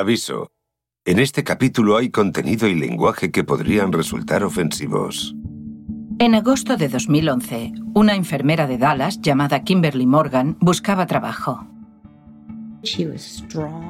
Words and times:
Aviso. 0.00 0.50
En 1.04 1.18
este 1.18 1.44
capítulo 1.44 1.98
hay 1.98 2.10
contenido 2.10 2.66
y 2.66 2.74
lenguaje 2.74 3.30
que 3.30 3.44
podrían 3.44 3.92
resultar 3.92 4.42
ofensivos. 4.44 5.34
En 6.18 6.34
agosto 6.34 6.78
de 6.78 6.88
2011, 6.88 7.72
una 7.94 8.14
enfermera 8.14 8.66
de 8.66 8.78
Dallas 8.78 9.20
llamada 9.20 9.62
Kimberly 9.62 10.06
Morgan 10.06 10.56
buscaba 10.60 11.06
trabajo. 11.06 11.66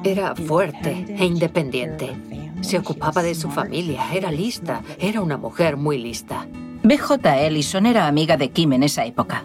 Era 0.03 0.35
fuerte 0.35 1.07
e 1.09 1.25
independiente. 1.25 2.17
Se 2.61 2.79
ocupaba 2.79 3.23
de 3.23 3.37
su 3.37 3.49
familia, 3.49 4.13
era 4.13 4.33
lista, 4.33 4.83
era 4.99 5.21
una 5.21 5.37
mujer 5.37 5.77
muy 5.77 5.99
lista. 5.99 6.49
BJ 6.83 7.47
Ellison 7.47 7.85
era 7.85 8.07
amiga 8.07 8.39
de 8.39 8.51
Kim 8.51 8.73
en 8.73 8.83
esa 8.83 9.05
época. 9.05 9.45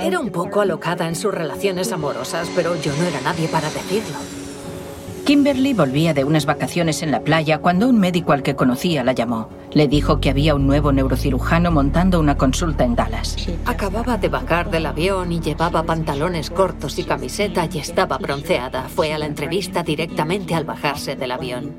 Era 0.00 0.18
un 0.18 0.30
poco 0.30 0.60
alocada 0.62 1.08
en 1.08 1.14
sus 1.14 1.34
relaciones 1.34 1.92
amorosas, 1.92 2.50
pero 2.56 2.74
yo 2.80 2.96
no 2.96 3.04
era 3.04 3.20
nadie 3.20 3.46
para 3.48 3.68
decirlo. 3.70 4.39
Kimberly 5.24 5.74
volvía 5.74 6.14
de 6.14 6.24
unas 6.24 6.46
vacaciones 6.46 7.02
en 7.02 7.10
la 7.10 7.20
playa 7.20 7.58
cuando 7.58 7.88
un 7.88 7.98
médico 7.98 8.32
al 8.32 8.42
que 8.42 8.56
conocía 8.56 9.04
la 9.04 9.12
llamó. 9.12 9.48
Le 9.72 9.86
dijo 9.86 10.20
que 10.20 10.30
había 10.30 10.54
un 10.54 10.66
nuevo 10.66 10.92
neurocirujano 10.92 11.70
montando 11.70 12.18
una 12.18 12.36
consulta 12.36 12.84
en 12.84 12.96
Dallas. 12.96 13.36
Acababa 13.64 14.16
de 14.16 14.28
bajar 14.28 14.70
del 14.70 14.86
avión 14.86 15.30
y 15.30 15.40
llevaba 15.40 15.84
pantalones 15.84 16.50
cortos 16.50 16.98
y 16.98 17.04
camiseta 17.04 17.68
y 17.72 17.78
estaba 17.78 18.18
bronceada. 18.18 18.88
Fue 18.88 19.12
a 19.12 19.18
la 19.18 19.26
entrevista 19.26 19.82
directamente 19.82 20.54
al 20.54 20.64
bajarse 20.64 21.16
del 21.16 21.32
avión. 21.32 21.72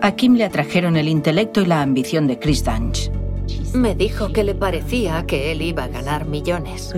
A 0.00 0.12
Kim 0.12 0.34
le 0.34 0.44
atrajeron 0.44 0.96
el 0.96 1.08
intelecto 1.08 1.60
y 1.60 1.66
la 1.66 1.82
ambición 1.82 2.26
de 2.26 2.38
Chris 2.38 2.64
Danch. 2.64 3.10
Me 3.74 3.94
dijo 3.94 4.32
que 4.32 4.44
le 4.44 4.54
parecía 4.54 5.24
que 5.26 5.52
él 5.52 5.62
iba 5.62 5.84
a 5.84 5.88
ganar 5.88 6.26
millones. 6.26 6.94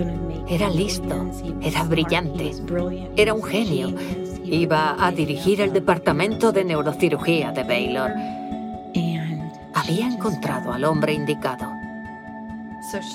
Era 0.47 0.69
listo, 0.69 1.29
era 1.61 1.83
brillante, 1.83 2.51
era 3.15 3.33
un 3.33 3.43
genio 3.43 3.93
Iba 4.51 4.97
a 4.99 5.11
dirigir 5.13 5.61
el 5.61 5.71
departamento 5.71 6.51
de 6.51 6.65
neurocirugía 6.65 7.53
de 7.53 7.63
Baylor. 7.63 8.11
Había 9.73 10.07
encontrado 10.07 10.73
al 10.73 10.83
hombre 10.83 11.13
indicado. 11.13 11.71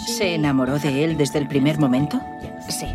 ¿Se 0.07 0.35
enamoró 0.35 0.79
de 0.79 1.05
él 1.05 1.19
desde 1.19 1.39
el 1.39 1.47
primer 1.47 1.79
momento? 1.79 2.19
Sí. 2.71 2.87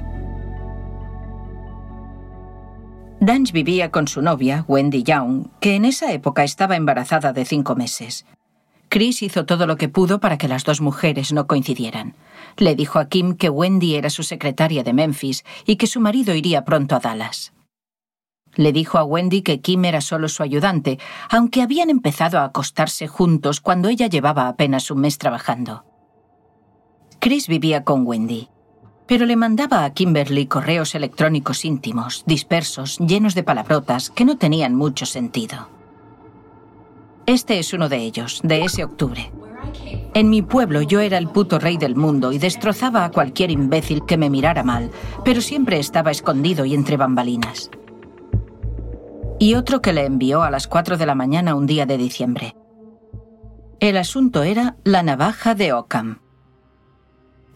Danch 3.19 3.51
vivía 3.51 3.91
con 3.91 4.07
su 4.07 4.23
novia, 4.23 4.65
Wendy 4.67 5.03
Young, 5.03 5.45
que 5.59 5.75
en 5.75 5.85
esa 5.85 6.11
época 6.11 6.43
estaba 6.43 6.75
embarazada 6.75 7.33
de 7.33 7.45
cinco 7.45 7.75
meses. 7.75 8.25
Chris 8.89 9.21
hizo 9.21 9.45
todo 9.45 9.67
lo 9.67 9.77
que 9.77 9.87
pudo 9.87 10.19
para 10.19 10.39
que 10.39 10.47
las 10.47 10.63
dos 10.63 10.81
mujeres 10.81 11.31
no 11.31 11.45
coincidieran. 11.45 12.15
Le 12.57 12.75
dijo 12.75 12.97
a 12.97 13.07
Kim 13.07 13.35
que 13.35 13.49
Wendy 13.49 13.93
era 13.93 14.09
su 14.09 14.23
secretaria 14.23 14.83
de 14.83 14.93
Memphis 14.93 15.45
y 15.67 15.75
que 15.75 15.85
su 15.85 15.99
marido 15.99 16.33
iría 16.33 16.65
pronto 16.65 16.95
a 16.95 16.99
Dallas. 16.99 17.53
Le 18.55 18.73
dijo 18.73 18.97
a 18.97 19.03
Wendy 19.03 19.41
que 19.41 19.61
Kim 19.61 19.85
era 19.85 20.01
solo 20.01 20.27
su 20.27 20.43
ayudante, 20.43 20.99
aunque 21.29 21.61
habían 21.61 21.89
empezado 21.89 22.39
a 22.39 22.45
acostarse 22.45 23.07
juntos 23.07 23.61
cuando 23.61 23.87
ella 23.89 24.07
llevaba 24.07 24.47
apenas 24.47 24.91
un 24.91 24.99
mes 24.99 25.17
trabajando. 25.17 25.85
Chris 27.19 27.47
vivía 27.47 27.83
con 27.83 28.05
Wendy, 28.05 28.49
pero 29.07 29.25
le 29.25 29.35
mandaba 29.35 29.85
a 29.85 29.93
Kimberly 29.93 30.47
correos 30.47 30.95
electrónicos 30.95 31.65
íntimos, 31.65 32.23
dispersos, 32.25 32.97
llenos 32.97 33.35
de 33.35 33.43
palabrotas 33.43 34.09
que 34.09 34.25
no 34.25 34.37
tenían 34.37 34.75
mucho 34.75 35.05
sentido. 35.05 35.69
Este 37.25 37.59
es 37.59 37.73
uno 37.73 37.87
de 37.87 37.97
ellos, 37.97 38.41
de 38.43 38.63
ese 38.63 38.83
octubre. 38.83 39.31
En 40.13 40.29
mi 40.29 40.41
pueblo 40.41 40.81
yo 40.81 40.99
era 40.99 41.17
el 41.17 41.29
puto 41.29 41.59
rey 41.59 41.77
del 41.77 41.95
mundo 41.95 42.31
y 42.33 42.39
destrozaba 42.39 43.05
a 43.05 43.11
cualquier 43.11 43.51
imbécil 43.51 44.05
que 44.05 44.17
me 44.17 44.29
mirara 44.29 44.63
mal, 44.63 44.91
pero 45.23 45.39
siempre 45.39 45.79
estaba 45.79 46.11
escondido 46.11 46.65
y 46.65 46.73
entre 46.73 46.97
bambalinas 46.97 47.69
y 49.41 49.55
otro 49.55 49.81
que 49.81 49.91
le 49.91 50.05
envió 50.05 50.43
a 50.43 50.51
las 50.51 50.67
4 50.67 50.97
de 50.97 51.05
la 51.07 51.15
mañana 51.15 51.55
un 51.55 51.65
día 51.65 51.87
de 51.87 51.97
diciembre. 51.97 52.55
El 53.79 53.97
asunto 53.97 54.43
era 54.43 54.75
la 54.83 55.01
navaja 55.01 55.55
de 55.55 55.73
Ockham. 55.73 56.19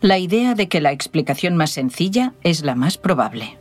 La 0.01 0.17
idea 0.17 0.55
de 0.55 0.67
que 0.67 0.81
la 0.81 0.91
explicación 0.91 1.55
más 1.55 1.69
sencilla 1.69 2.33
es 2.41 2.63
la 2.63 2.73
más 2.73 2.97
probable. 2.97 3.59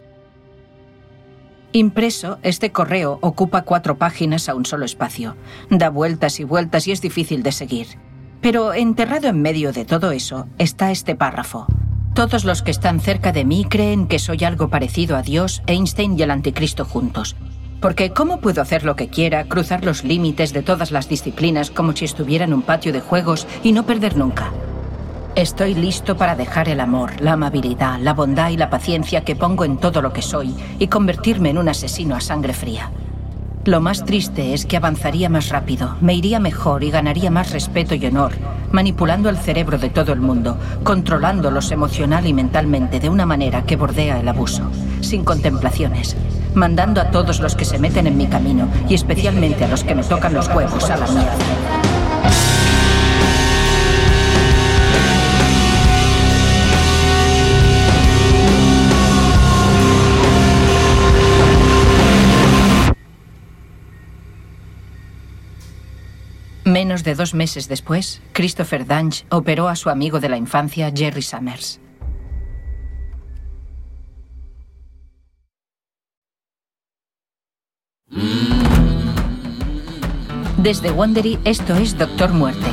Impreso, 1.73 2.39
este 2.43 2.73
correo 2.73 3.19
ocupa 3.21 3.61
cuatro 3.61 3.99
páginas 3.99 4.49
a 4.49 4.55
un 4.55 4.65
solo 4.65 4.87
espacio. 4.87 5.37
Da 5.69 5.91
vueltas 5.91 6.41
y 6.41 6.45
vueltas 6.45 6.89
y 6.89 6.93
es 6.93 7.03
difícil 7.03 7.43
de 7.43 7.53
seguir. 7.53 7.89
Pero 8.41 8.73
enterrado 8.73 9.29
en 9.29 9.43
medio 9.43 9.71
de 9.71 9.85
todo 9.85 10.13
eso 10.13 10.47
está 10.57 10.91
este 10.91 11.15
párrafo. 11.15 11.67
Todos 12.15 12.47
los 12.47 12.63
que 12.63 12.71
están 12.71 13.01
cerca 13.01 13.33
de 13.33 13.45
mí 13.45 13.67
creen 13.69 14.07
que 14.07 14.19
soy 14.19 14.45
algo 14.45 14.71
parecido 14.71 15.15
a 15.15 15.21
Dios, 15.21 15.63
Einstein 15.67 16.19
y 16.19 16.23
el 16.23 16.31
Anticristo 16.31 16.87
juntos. 16.87 17.37
Porque 17.81 18.11
¿cómo 18.11 18.41
puedo 18.41 18.63
hacer 18.63 18.85
lo 18.85 18.97
que 18.97 19.09
quiera, 19.09 19.45
cruzar 19.45 19.85
los 19.85 20.05
límites 20.05 20.53
de 20.53 20.63
todas 20.63 20.91
las 20.91 21.09
disciplinas 21.09 21.71
como 21.71 21.95
si 21.95 22.05
estuviera 22.05 22.45
en 22.45 22.55
un 22.55 22.63
patio 22.63 22.93
de 22.93 23.01
juegos 23.01 23.47
y 23.63 23.73
no 23.73 23.85
perder 23.85 24.17
nunca? 24.17 24.53
Estoy 25.35 25.75
listo 25.75 26.17
para 26.17 26.37
dejar 26.37 26.69
el 26.69 26.79
amor, 26.79 27.21
la 27.21 27.33
amabilidad, 27.33 27.99
la 27.99 28.15
bondad 28.15 28.51
y 28.51 28.57
la 28.57 28.71
paciencia 28.71 29.25
que 29.25 29.35
pongo 29.35 29.65
en 29.65 29.79
todo 29.79 30.01
lo 30.01 30.13
que 30.13 30.23
soy 30.23 30.55
y 30.79 30.87
convertirme 30.87 31.51
en 31.51 31.59
un 31.59 31.69
asesino 31.69 32.15
a 32.15 32.21
sangre 32.21 32.55
fría. 32.55 32.91
Lo 33.65 33.81
más 33.81 34.05
triste 34.05 34.55
es 34.55 34.65
que 34.67 34.77
avanzaría 34.77 35.29
más 35.29 35.49
rápido, 35.49 35.97
me 36.01 36.15
iría 36.15 36.39
mejor 36.39 36.85
y 36.85 36.91
ganaría 36.91 37.31
más 37.31 37.51
respeto 37.51 37.95
y 37.95 38.07
honor, 38.07 38.33
manipulando 38.73 39.29
el 39.29 39.39
cerebro 39.39 39.79
de 39.79 39.89
todo 39.89 40.13
el 40.13 40.21
mundo, 40.21 40.59
controlándolos 40.85 41.73
emocional 41.73 42.27
y 42.27 42.33
mentalmente 42.33 43.01
de 43.01 43.09
una 43.09 43.25
manera 43.25 43.63
que 43.63 43.77
bordea 43.77 44.21
el 44.21 44.29
abuso, 44.29 44.71
sin 45.01 45.25
contemplaciones, 45.25 46.15
mandando 46.55 47.01
a 47.01 47.11
todos 47.11 47.41
los 47.41 47.55
que 47.57 47.65
se 47.65 47.79
meten 47.79 48.07
en 48.07 48.17
mi 48.17 48.27
camino 48.27 48.69
y 48.89 48.95
especialmente 48.95 49.65
a 49.65 49.69
los 49.69 49.85
que 49.85 49.95
me 49.95 50.05
tocan 50.05 50.35
los 50.35 50.49
huevos 50.49 50.89
a 50.91 50.97
la 50.97 51.07
mierda. 51.07 51.85
Menos 66.65 67.05
de 67.05 67.15
dos 67.15 67.35
meses 67.35 67.69
después, 67.69 68.23
Christopher 68.33 68.87
Danch 68.87 69.27
operó 69.29 69.69
a 69.69 69.77
su 69.77 69.91
amigo 69.91 70.19
de 70.19 70.31
la 70.31 70.39
infancia, 70.39 70.91
Jerry 70.95 71.21
Summers. 71.21 71.79
Desde 80.65 80.91
Wondery, 80.91 81.39
esto 81.45 81.75
es 81.75 81.99
Doctor 81.99 82.33
Muerte. 82.33 82.67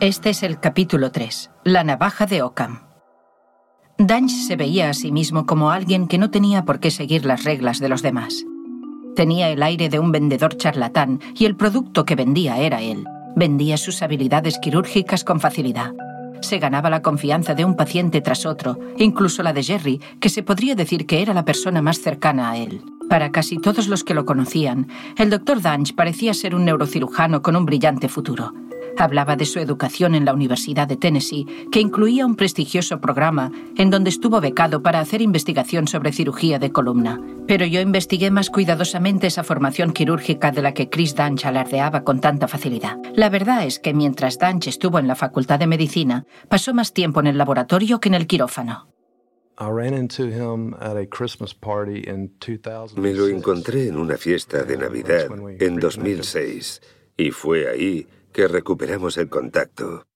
Este 0.00 0.30
es 0.30 0.42
el 0.42 0.58
capítulo 0.60 1.12
3, 1.12 1.50
La 1.62 1.84
navaja 1.84 2.24
de 2.24 2.40
Ockham. 2.40 2.86
Danch 3.98 4.30
se 4.30 4.56
veía 4.56 4.88
a 4.88 4.94
sí 4.94 5.12
mismo 5.12 5.44
como 5.44 5.70
alguien 5.70 6.08
que 6.08 6.16
no 6.16 6.30
tenía 6.30 6.64
por 6.64 6.80
qué 6.80 6.90
seguir 6.90 7.26
las 7.26 7.44
reglas 7.44 7.80
de 7.80 7.90
los 7.90 8.00
demás. 8.00 8.46
Tenía 9.14 9.50
el 9.50 9.62
aire 9.62 9.90
de 9.90 9.98
un 9.98 10.10
vendedor 10.10 10.56
charlatán 10.56 11.20
y 11.34 11.44
el 11.44 11.54
producto 11.54 12.06
que 12.06 12.16
vendía 12.16 12.56
era 12.56 12.80
él. 12.80 13.04
Vendía 13.36 13.76
sus 13.76 14.00
habilidades 14.00 14.58
quirúrgicas 14.58 15.22
con 15.22 15.38
facilidad 15.38 15.92
se 16.42 16.58
ganaba 16.58 16.90
la 16.90 17.02
confianza 17.02 17.54
de 17.54 17.64
un 17.64 17.76
paciente 17.76 18.20
tras 18.20 18.46
otro, 18.46 18.78
incluso 18.98 19.42
la 19.42 19.52
de 19.52 19.62
Jerry, 19.62 20.00
que 20.20 20.28
se 20.28 20.42
podría 20.42 20.74
decir 20.74 21.06
que 21.06 21.22
era 21.22 21.34
la 21.34 21.44
persona 21.44 21.82
más 21.82 22.00
cercana 22.00 22.50
a 22.50 22.56
él. 22.56 22.82
Para 23.08 23.32
casi 23.32 23.58
todos 23.58 23.88
los 23.88 24.04
que 24.04 24.14
lo 24.14 24.24
conocían, 24.24 24.88
el 25.18 25.30
doctor 25.30 25.60
Danch 25.60 25.94
parecía 25.94 26.32
ser 26.32 26.54
un 26.54 26.64
neurocirujano 26.64 27.42
con 27.42 27.56
un 27.56 27.66
brillante 27.66 28.08
futuro. 28.08 28.52
Hablaba 29.00 29.34
de 29.34 29.46
su 29.46 29.58
educación 29.60 30.14
en 30.14 30.26
la 30.26 30.34
Universidad 30.34 30.86
de 30.86 30.98
Tennessee, 30.98 31.46
que 31.72 31.80
incluía 31.80 32.26
un 32.26 32.36
prestigioso 32.36 33.00
programa 33.00 33.50
en 33.78 33.88
donde 33.88 34.10
estuvo 34.10 34.42
becado 34.42 34.82
para 34.82 35.00
hacer 35.00 35.22
investigación 35.22 35.88
sobre 35.88 36.12
cirugía 36.12 36.58
de 36.58 36.70
columna. 36.70 37.18
Pero 37.46 37.64
yo 37.64 37.80
investigué 37.80 38.30
más 38.30 38.50
cuidadosamente 38.50 39.26
esa 39.26 39.42
formación 39.42 39.94
quirúrgica 39.94 40.50
de 40.50 40.60
la 40.60 40.74
que 40.74 40.90
Chris 40.90 41.14
Danch 41.14 41.46
alardeaba 41.46 42.04
con 42.04 42.20
tanta 42.20 42.46
facilidad. 42.46 42.98
La 43.14 43.30
verdad 43.30 43.64
es 43.64 43.78
que 43.78 43.94
mientras 43.94 44.38
Danch 44.38 44.66
estuvo 44.68 44.98
en 44.98 45.08
la 45.08 45.16
Facultad 45.16 45.58
de 45.58 45.66
Medicina, 45.66 46.26
pasó 46.50 46.74
más 46.74 46.92
tiempo 46.92 47.20
en 47.20 47.28
el 47.28 47.38
laboratorio 47.38 48.00
que 48.00 48.10
en 48.10 48.14
el 48.14 48.26
quirófano. 48.26 48.86
Me 52.96 53.14
lo 53.14 53.28
encontré 53.28 53.88
en 53.88 53.96
una 53.96 54.18
fiesta 54.18 54.62
de 54.62 54.76
Navidad 54.76 55.26
en 55.58 55.76
2006 55.76 56.82
y 57.16 57.30
fue 57.30 57.66
ahí 57.66 58.06
que 58.32 58.48
recuperamos 58.48 59.16
el 59.18 59.28
contacto. 59.28 60.06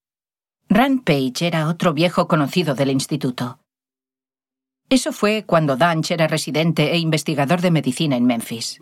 Rand 0.67 1.03
Page 1.03 1.45
era 1.47 1.69
otro 1.69 1.93
viejo 1.93 2.27
conocido 2.27 2.73
del 2.75 2.89
instituto. 2.89 3.59
Eso 4.87 5.11
fue 5.11 5.45
cuando 5.47 5.75
Danch 5.75 6.11
era 6.11 6.27
residente 6.27 6.91
e 6.91 6.97
investigador 6.99 7.59
de 7.61 7.71
medicina 7.71 8.15
en 8.15 8.25
Memphis. 8.25 8.79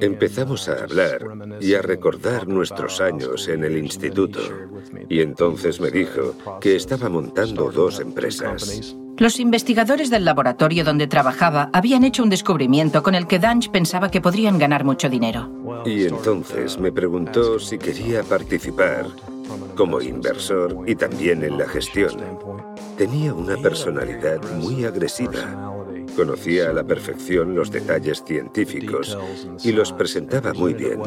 Empezamos 0.00 0.68
a 0.68 0.84
hablar 0.84 1.26
y 1.60 1.72
a 1.74 1.80
recordar 1.80 2.46
nuestros 2.46 3.00
años 3.00 3.48
en 3.48 3.64
el 3.64 3.78
instituto. 3.78 4.40
Y 5.08 5.20
entonces 5.20 5.80
me 5.80 5.90
dijo 5.90 6.34
que 6.60 6.76
estaba 6.76 7.08
montando 7.08 7.70
dos 7.70 7.98
empresas. 7.98 8.94
Los 9.16 9.40
investigadores 9.40 10.10
del 10.10 10.24
laboratorio 10.26 10.84
donde 10.84 11.06
trabajaba 11.06 11.70
habían 11.72 12.04
hecho 12.04 12.22
un 12.22 12.30
descubrimiento 12.30 13.02
con 13.02 13.14
el 13.14 13.26
que 13.26 13.38
Danch 13.38 13.70
pensaba 13.70 14.10
que 14.10 14.20
podrían 14.20 14.58
ganar 14.58 14.84
mucho 14.84 15.08
dinero. 15.08 15.50
Y 15.86 16.04
entonces 16.04 16.78
me 16.78 16.92
preguntó 16.92 17.58
si 17.58 17.78
quería 17.78 18.22
participar 18.22 19.06
como 19.76 20.00
inversor 20.00 20.84
y 20.86 20.94
también 20.94 21.42
en 21.42 21.56
la 21.58 21.66
gestión. 21.66 22.16
Tenía 23.00 23.32
una 23.32 23.56
personalidad 23.56 24.42
muy 24.56 24.84
agresiva. 24.84 25.72
Conocía 26.14 26.68
a 26.68 26.74
la 26.74 26.84
perfección 26.84 27.54
los 27.54 27.70
detalles 27.70 28.22
científicos 28.22 29.16
y 29.64 29.72
los 29.72 29.90
presentaba 29.94 30.52
muy 30.52 30.74
bien. 30.74 31.00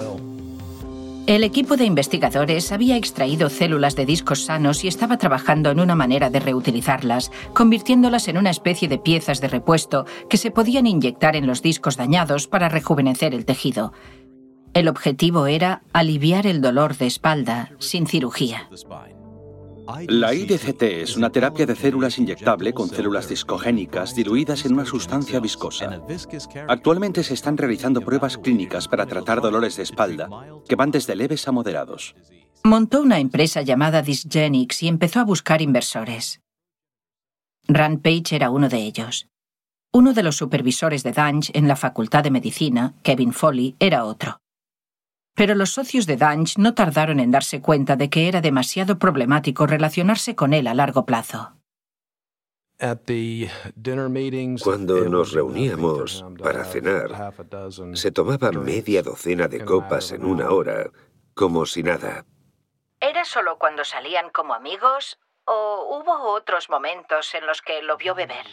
El 1.27 1.43
equipo 1.43 1.77
de 1.77 1.85
investigadores 1.85 2.71
había 2.71 2.97
extraído 2.97 3.47
células 3.47 3.95
de 3.95 4.07
discos 4.07 4.45
sanos 4.45 4.83
y 4.83 4.87
estaba 4.87 5.19
trabajando 5.19 5.69
en 5.69 5.79
una 5.79 5.93
manera 5.93 6.31
de 6.31 6.39
reutilizarlas, 6.39 7.31
convirtiéndolas 7.53 8.27
en 8.27 8.39
una 8.39 8.49
especie 8.49 8.87
de 8.87 8.97
piezas 8.97 9.39
de 9.39 9.49
repuesto 9.49 10.07
que 10.31 10.37
se 10.37 10.49
podían 10.49 10.87
inyectar 10.87 11.35
en 11.35 11.45
los 11.45 11.61
discos 11.61 11.95
dañados 11.95 12.47
para 12.47 12.69
rejuvenecer 12.69 13.35
el 13.35 13.45
tejido. 13.45 13.93
El 14.73 14.87
objetivo 14.87 15.45
era 15.45 15.83
aliviar 15.93 16.47
el 16.47 16.59
dolor 16.59 16.97
de 16.97 17.05
espalda 17.05 17.69
sin 17.77 18.07
cirugía. 18.07 18.67
La 20.07 20.33
IDCT 20.33 20.81
es 20.83 21.17
una 21.17 21.29
terapia 21.29 21.65
de 21.65 21.75
células 21.75 22.17
inyectable 22.17 22.73
con 22.73 22.87
células 22.89 23.27
discogénicas 23.27 24.15
diluidas 24.15 24.65
en 24.65 24.73
una 24.73 24.85
sustancia 24.85 25.39
viscosa. 25.39 26.01
Actualmente 26.67 27.23
se 27.23 27.33
están 27.33 27.57
realizando 27.57 28.01
pruebas 28.01 28.37
clínicas 28.37 28.87
para 28.87 29.05
tratar 29.05 29.41
dolores 29.41 29.75
de 29.75 29.83
espalda 29.83 30.29
que 30.67 30.75
van 30.75 30.91
desde 30.91 31.15
leves 31.15 31.47
a 31.47 31.51
moderados. 31.51 32.15
Montó 32.63 33.01
una 33.01 33.19
empresa 33.19 33.61
llamada 33.61 34.01
Dysgenics 34.01 34.83
y 34.83 34.87
empezó 34.87 35.19
a 35.19 35.25
buscar 35.25 35.61
inversores. 35.61 36.41
Rand 37.67 38.01
Page 38.01 38.35
era 38.35 38.49
uno 38.49 38.69
de 38.69 38.77
ellos. 38.77 39.27
Uno 39.91 40.13
de 40.13 40.23
los 40.23 40.37
supervisores 40.37 41.03
de 41.03 41.11
Danch 41.11 41.51
en 41.53 41.67
la 41.67 41.75
Facultad 41.75 42.23
de 42.23 42.31
Medicina, 42.31 42.95
Kevin 43.03 43.33
Foley, 43.33 43.75
era 43.79 44.05
otro. 44.05 44.42
Pero 45.35 45.55
los 45.55 45.71
socios 45.71 46.05
de 46.05 46.17
Danch 46.17 46.57
no 46.57 46.73
tardaron 46.73 47.19
en 47.19 47.31
darse 47.31 47.61
cuenta 47.61 47.95
de 47.95 48.09
que 48.09 48.27
era 48.27 48.41
demasiado 48.41 48.99
problemático 48.99 49.65
relacionarse 49.65 50.35
con 50.35 50.53
él 50.53 50.67
a 50.67 50.73
largo 50.73 51.05
plazo. 51.05 51.53
Cuando 54.63 55.09
nos 55.09 55.31
reuníamos 55.31 56.25
para 56.41 56.65
cenar, 56.65 57.33
se 57.93 58.11
tomaba 58.11 58.51
media 58.51 59.01
docena 59.01 59.47
de 59.47 59.63
copas 59.63 60.11
en 60.11 60.25
una 60.25 60.49
hora, 60.49 60.91
como 61.33 61.65
si 61.65 61.81
nada. 61.81 62.25
¿Era 62.99 63.25
solo 63.25 63.57
cuando 63.57 63.85
salían 63.85 64.29
como 64.29 64.53
amigos 64.53 65.17
¿O 65.45 65.99
hubo 65.99 66.33
otros 66.35 66.69
momentos 66.69 67.33
en 67.35 67.45
los 67.45 67.61
que 67.61 67.81
lo 67.81 67.97
vio 67.97 68.15
beber? 68.15 68.45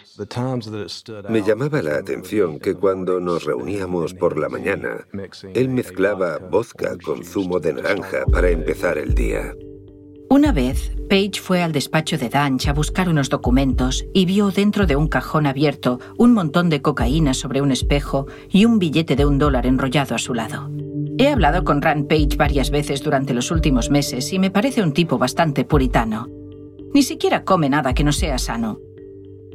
Me 1.29 1.43
llamaba 1.43 1.83
la 1.83 1.97
atención 1.97 2.59
que 2.59 2.75
cuando 2.75 3.21
nos 3.21 3.45
reuníamos 3.45 4.13
por 4.15 4.37
la 4.37 4.49
mañana, 4.49 5.07
él 5.55 5.69
mezclaba 5.69 6.39
vodka 6.39 6.97
con 7.05 7.25
zumo 7.25 7.61
de 7.61 7.75
naranja 7.75 8.25
para 8.33 8.51
empezar 8.51 8.99
el 8.99 9.15
día. 9.15 9.55
Una 10.29 10.53
vez, 10.53 10.93
Page 11.09 11.41
fue 11.41 11.63
al 11.63 11.73
despacho 11.73 12.17
de 12.19 12.29
Danch 12.29 12.69
a 12.69 12.73
buscar 12.73 13.09
unos 13.09 13.29
documentos 13.29 14.05
y 14.13 14.27
vio 14.27 14.51
dentro 14.51 14.87
de 14.87 14.97
un 14.97 15.09
cajón 15.09 15.47
abierto 15.47 15.99
un 16.19 16.35
montón 16.35 16.71
de 16.71 16.83
cocaína 16.83 17.35
sobre 17.35 17.61
un 17.61 17.71
espejo 17.73 18.27
y 18.49 18.65
un 18.65 18.79
billete 18.79 19.17
de 19.17 19.27
un 19.27 19.39
dólar 19.39 19.67
enrollado 19.67 20.15
a 20.15 20.19
su 20.19 20.35
lado. 20.35 20.71
He 21.19 21.29
hablado 21.29 21.65
con 21.65 21.83
Rand 21.83 22.09
Page 22.09 22.37
varias 22.37 22.71
veces 22.71 23.03
durante 23.03 23.35
los 23.35 23.51
últimos 23.51 23.91
meses 23.91 24.33
y 24.33 24.39
me 24.39 24.51
parece 24.51 24.83
un 24.83 24.93
tipo 24.93 25.19
bastante 25.19 25.65
puritano. 25.65 26.29
Ni 26.93 27.03
siquiera 27.03 27.45
come 27.45 27.69
nada 27.69 27.95
que 27.95 28.05
no 28.05 28.13
sea 28.13 28.39
sano. 28.39 28.81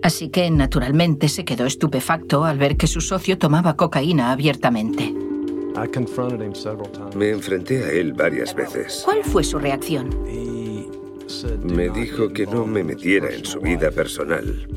Así 0.01 0.29
que, 0.29 0.49
naturalmente, 0.51 1.29
se 1.29 1.45
quedó 1.45 1.65
estupefacto 1.65 2.45
al 2.45 2.57
ver 2.57 2.77
que 2.77 2.87
su 2.87 3.01
socio 3.01 3.37
tomaba 3.37 3.75
cocaína 3.75 4.31
abiertamente. 4.31 5.13
Me 7.15 7.29
enfrenté 7.29 7.83
a 7.83 7.91
él 7.91 8.13
varias 8.13 8.53
veces. 8.53 9.01
¿Cuál 9.03 9.23
fue 9.23 9.43
su 9.43 9.59
reacción? 9.59 10.09
Me 11.63 11.89
dijo 11.89 12.29
que 12.29 12.45
no 12.45 12.65
me 12.65 12.83
metiera 12.83 13.33
en 13.33 13.43
su 13.43 13.59
vida 13.59 13.91
personal. 13.91 14.67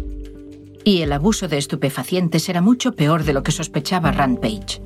Y 0.82 1.02
el 1.02 1.12
abuso 1.12 1.46
de 1.46 1.58
estupefacientes 1.58 2.48
era 2.48 2.60
mucho 2.60 2.92
peor 2.92 3.24
de 3.24 3.34
lo 3.34 3.42
que 3.42 3.52
sospechaba 3.52 4.10
Rand 4.10 4.40
Page. 4.40 4.80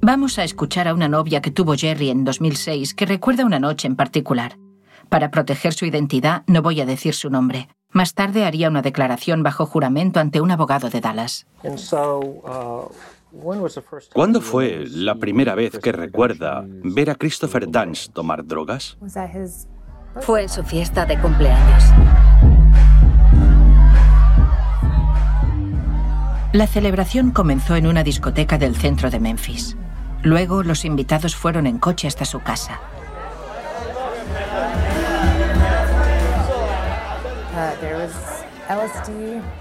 Vamos 0.00 0.38
a 0.38 0.44
escuchar 0.44 0.88
a 0.88 0.94
una 0.94 1.08
novia 1.08 1.40
que 1.42 1.50
tuvo 1.50 1.74
Jerry 1.76 2.10
en 2.10 2.24
2006 2.24 2.94
que 2.94 3.06
recuerda 3.06 3.44
una 3.44 3.60
noche 3.60 3.86
en 3.86 3.96
particular. 3.96 4.56
Para 5.08 5.30
proteger 5.30 5.72
su 5.72 5.86
identidad, 5.86 6.42
no 6.46 6.62
voy 6.62 6.80
a 6.80 6.86
decir 6.86 7.14
su 7.14 7.30
nombre. 7.30 7.68
Más 7.90 8.14
tarde 8.14 8.44
haría 8.44 8.68
una 8.68 8.82
declaración 8.82 9.42
bajo 9.42 9.66
juramento 9.66 10.20
ante 10.20 10.40
un 10.40 10.50
abogado 10.50 10.90
de 10.90 11.00
Dallas. 11.00 11.46
Uh, 11.62 12.88
¿Cuándo 14.12 14.40
fue 14.40 14.84
la 14.88 15.14
primera 15.14 15.54
vez 15.54 15.78
que 15.78 15.92
recuerda 15.92 16.64
ver 16.66 17.10
a 17.10 17.14
Christopher 17.14 17.70
Dance 17.70 18.10
tomar 18.12 18.44
drogas? 18.44 18.98
Fue 20.20 20.42
en 20.42 20.48
su 20.48 20.64
fiesta 20.64 21.06
de 21.06 21.18
cumpleaños. 21.20 21.84
La 26.52 26.66
celebración 26.66 27.32
comenzó 27.32 27.76
en 27.76 27.86
una 27.86 28.02
discoteca 28.02 28.56
del 28.56 28.76
centro 28.76 29.10
de 29.10 29.20
Memphis. 29.20 29.76
Luego 30.22 30.62
los 30.62 30.84
invitados 30.84 31.36
fueron 31.36 31.66
en 31.66 31.78
coche 31.78 32.08
hasta 32.08 32.24
su 32.24 32.40
casa. 32.40 32.80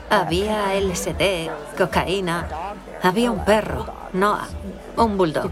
Había 0.10 0.74
LSD, 0.80 1.50
cocaína. 1.78 2.48
Había 3.04 3.30
un 3.30 3.46
perro, 3.46 3.86
Noah, 4.14 4.48
un 4.98 5.18
bulldog, 5.18 5.52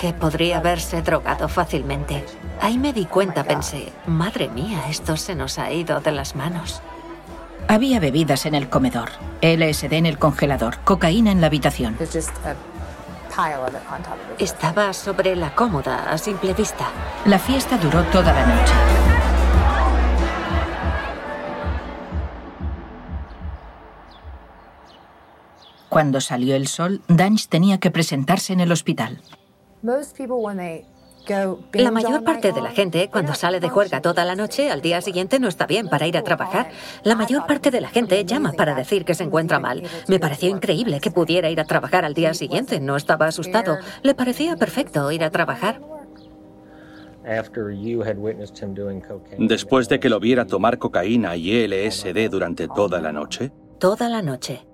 que 0.00 0.12
podría 0.14 0.58
haberse 0.58 1.02
drogado 1.02 1.48
fácilmente. 1.48 2.24
Ahí 2.60 2.78
me 2.78 2.92
di 2.92 3.04
cuenta, 3.04 3.44
pensé, 3.44 3.92
madre 4.06 4.48
mía, 4.48 4.84
esto 4.88 5.16
se 5.16 5.34
nos 5.34 5.58
ha 5.58 5.70
ido 5.70 6.00
de 6.00 6.12
las 6.12 6.34
manos. 6.34 6.80
Había 7.68 8.00
bebidas 8.00 8.46
en 8.46 8.54
el 8.54 8.68
comedor, 8.68 9.10
LSD 9.42 9.92
en 9.92 10.06
el 10.06 10.18
congelador, 10.18 10.78
cocaína 10.84 11.32
en 11.32 11.40
la 11.40 11.48
habitación. 11.48 11.96
Estaba 14.38 14.92
sobre 14.94 15.36
la 15.36 15.54
cómoda, 15.54 16.10
a 16.10 16.16
simple 16.16 16.54
vista. 16.54 16.86
La 17.26 17.38
fiesta 17.38 17.76
duró 17.76 18.02
toda 18.04 18.32
la 18.32 18.46
noche. 18.46 18.95
Cuando 25.88 26.20
salió 26.20 26.56
el 26.56 26.66
sol, 26.66 27.02
Danch 27.08 27.48
tenía 27.48 27.78
que 27.78 27.90
presentarse 27.90 28.52
en 28.52 28.60
el 28.60 28.72
hospital. 28.72 29.20
La 31.72 31.90
mayor 31.90 32.22
parte 32.22 32.52
de 32.52 32.60
la 32.60 32.70
gente, 32.70 33.08
cuando 33.10 33.34
sale 33.34 33.58
de 33.60 33.68
juerga 33.68 34.00
toda 34.00 34.24
la 34.24 34.36
noche, 34.36 34.70
al 34.70 34.80
día 34.80 35.00
siguiente 35.00 35.38
no 35.38 35.48
está 35.48 35.66
bien 35.66 35.88
para 35.88 36.06
ir 36.06 36.16
a 36.16 36.22
trabajar. 36.22 36.70
La 37.02 37.16
mayor 37.16 37.46
parte 37.46 37.70
de 37.70 37.80
la 37.80 37.88
gente 37.88 38.24
llama 38.24 38.52
para 38.52 38.74
decir 38.74 39.04
que 39.04 39.14
se 39.14 39.24
encuentra 39.24 39.58
mal. 39.58 39.82
Me 40.08 40.18
pareció 40.20 40.48
increíble 40.48 41.00
que 41.00 41.10
pudiera 41.10 41.50
ir 41.50 41.60
a 41.60 41.64
trabajar 41.64 42.04
al 42.04 42.14
día 42.14 42.34
siguiente. 42.34 42.80
No 42.80 42.96
estaba 42.96 43.26
asustado. 43.26 43.78
Le 44.02 44.14
parecía 44.14 44.56
perfecto 44.56 45.10
ir 45.10 45.24
a 45.24 45.30
trabajar. 45.30 45.80
Después 49.38 49.88
de 49.88 50.00
que 50.00 50.08
lo 50.08 50.20
viera 50.20 50.46
tomar 50.46 50.78
cocaína 50.78 51.36
y 51.36 51.66
LSD 51.66 52.28
durante 52.30 52.68
toda 52.68 53.00
la 53.00 53.12
noche. 53.12 53.50
Toda 53.80 54.08
la 54.08 54.22
noche. 54.22 54.65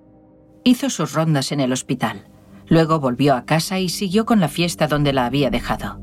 Hizo 0.65 0.91
sus 0.91 1.13
rondas 1.13 1.51
en 1.51 1.61
el 1.61 1.73
hospital. 1.73 2.29
Luego 2.69 3.01
volvió 3.01 3.35
a 3.35 3.45
casa 3.45 3.81
y 3.81 3.89
siguió 3.89 4.25
con 4.25 4.39
la 4.39 4.49
fiesta 4.49 4.87
donde 4.87 5.13
la 5.13 5.27
había 5.27 5.51
dejado. 5.51 6.01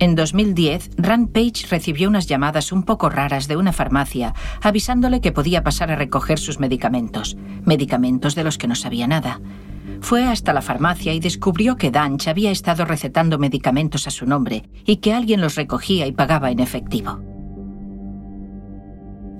En 0.00 0.14
2010, 0.14 0.90
Rand 0.96 1.32
Page 1.32 1.66
recibió 1.70 2.08
unas 2.08 2.26
llamadas 2.26 2.72
un 2.72 2.82
poco 2.82 3.10
raras 3.10 3.48
de 3.48 3.56
una 3.56 3.72
farmacia 3.72 4.34
avisándole 4.60 5.20
que 5.20 5.32
podía 5.32 5.62
pasar 5.62 5.90
a 5.90 5.96
recoger 5.96 6.38
sus 6.38 6.58
medicamentos, 6.58 7.36
medicamentos 7.64 8.34
de 8.34 8.44
los 8.44 8.58
que 8.58 8.68
no 8.68 8.74
sabía 8.74 9.06
nada. 9.06 9.40
Fue 10.00 10.24
hasta 10.24 10.52
la 10.52 10.62
farmacia 10.62 11.12
y 11.12 11.20
descubrió 11.20 11.76
que 11.76 11.90
Danch 11.90 12.28
había 12.28 12.50
estado 12.50 12.84
recetando 12.84 13.38
medicamentos 13.38 14.06
a 14.06 14.10
su 14.10 14.26
nombre 14.26 14.68
y 14.84 14.96
que 14.96 15.12
alguien 15.14 15.40
los 15.40 15.54
recogía 15.54 16.06
y 16.06 16.12
pagaba 16.12 16.50
en 16.50 16.60
efectivo. 16.60 17.20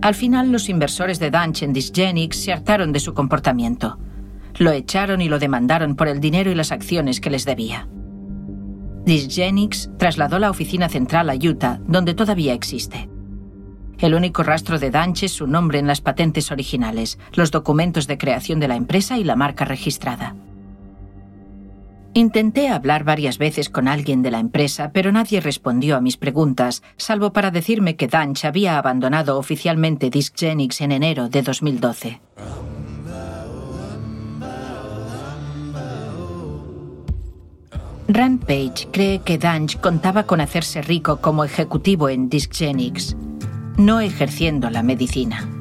Al 0.00 0.14
final, 0.14 0.52
los 0.52 0.68
inversores 0.68 1.18
de 1.18 1.30
Danch 1.30 1.62
en 1.62 1.72
Dysgenics 1.72 2.36
se 2.36 2.52
hartaron 2.52 2.92
de 2.92 3.00
su 3.00 3.14
comportamiento. 3.14 3.98
Lo 4.58 4.70
echaron 4.70 5.20
y 5.20 5.28
lo 5.28 5.38
demandaron 5.38 5.96
por 5.96 6.08
el 6.08 6.20
dinero 6.20 6.50
y 6.50 6.54
las 6.54 6.72
acciones 6.72 7.20
que 7.20 7.30
les 7.30 7.44
debía. 7.44 7.88
Dysgenics 9.04 9.90
trasladó 9.98 10.38
la 10.38 10.50
oficina 10.50 10.88
central 10.88 11.30
a 11.30 11.34
Utah, 11.34 11.80
donde 11.86 12.14
todavía 12.14 12.52
existe. 12.52 13.08
El 13.98 14.14
único 14.14 14.44
rastro 14.44 14.78
de 14.78 14.90
Danch 14.90 15.24
es 15.24 15.32
su 15.32 15.48
nombre 15.48 15.80
en 15.80 15.88
las 15.88 16.00
patentes 16.00 16.52
originales, 16.52 17.18
los 17.32 17.50
documentos 17.50 18.06
de 18.06 18.18
creación 18.18 18.60
de 18.60 18.68
la 18.68 18.76
empresa 18.76 19.18
y 19.18 19.24
la 19.24 19.34
marca 19.34 19.64
registrada. 19.64 20.36
Intenté 22.14 22.68
hablar 22.68 23.04
varias 23.04 23.38
veces 23.38 23.68
con 23.68 23.86
alguien 23.86 24.22
de 24.22 24.30
la 24.30 24.40
empresa, 24.40 24.90
pero 24.92 25.12
nadie 25.12 25.40
respondió 25.40 25.96
a 25.96 26.00
mis 26.00 26.16
preguntas, 26.16 26.82
salvo 26.96 27.32
para 27.32 27.50
decirme 27.50 27.96
que 27.96 28.08
Danch 28.08 28.44
había 28.44 28.78
abandonado 28.78 29.38
oficialmente 29.38 30.10
Discgenix 30.10 30.80
en 30.80 30.92
enero 30.92 31.28
de 31.28 31.42
2012. 31.42 32.20
Rand 38.10 38.42
Page 38.46 38.88
cree 38.90 39.18
que 39.18 39.36
Danch 39.36 39.78
contaba 39.80 40.22
con 40.22 40.40
hacerse 40.40 40.80
rico 40.80 41.18
como 41.20 41.44
ejecutivo 41.44 42.08
en 42.08 42.30
Discgenix, 42.30 43.14
no 43.76 44.00
ejerciendo 44.00 44.70
la 44.70 44.82
medicina. 44.82 45.57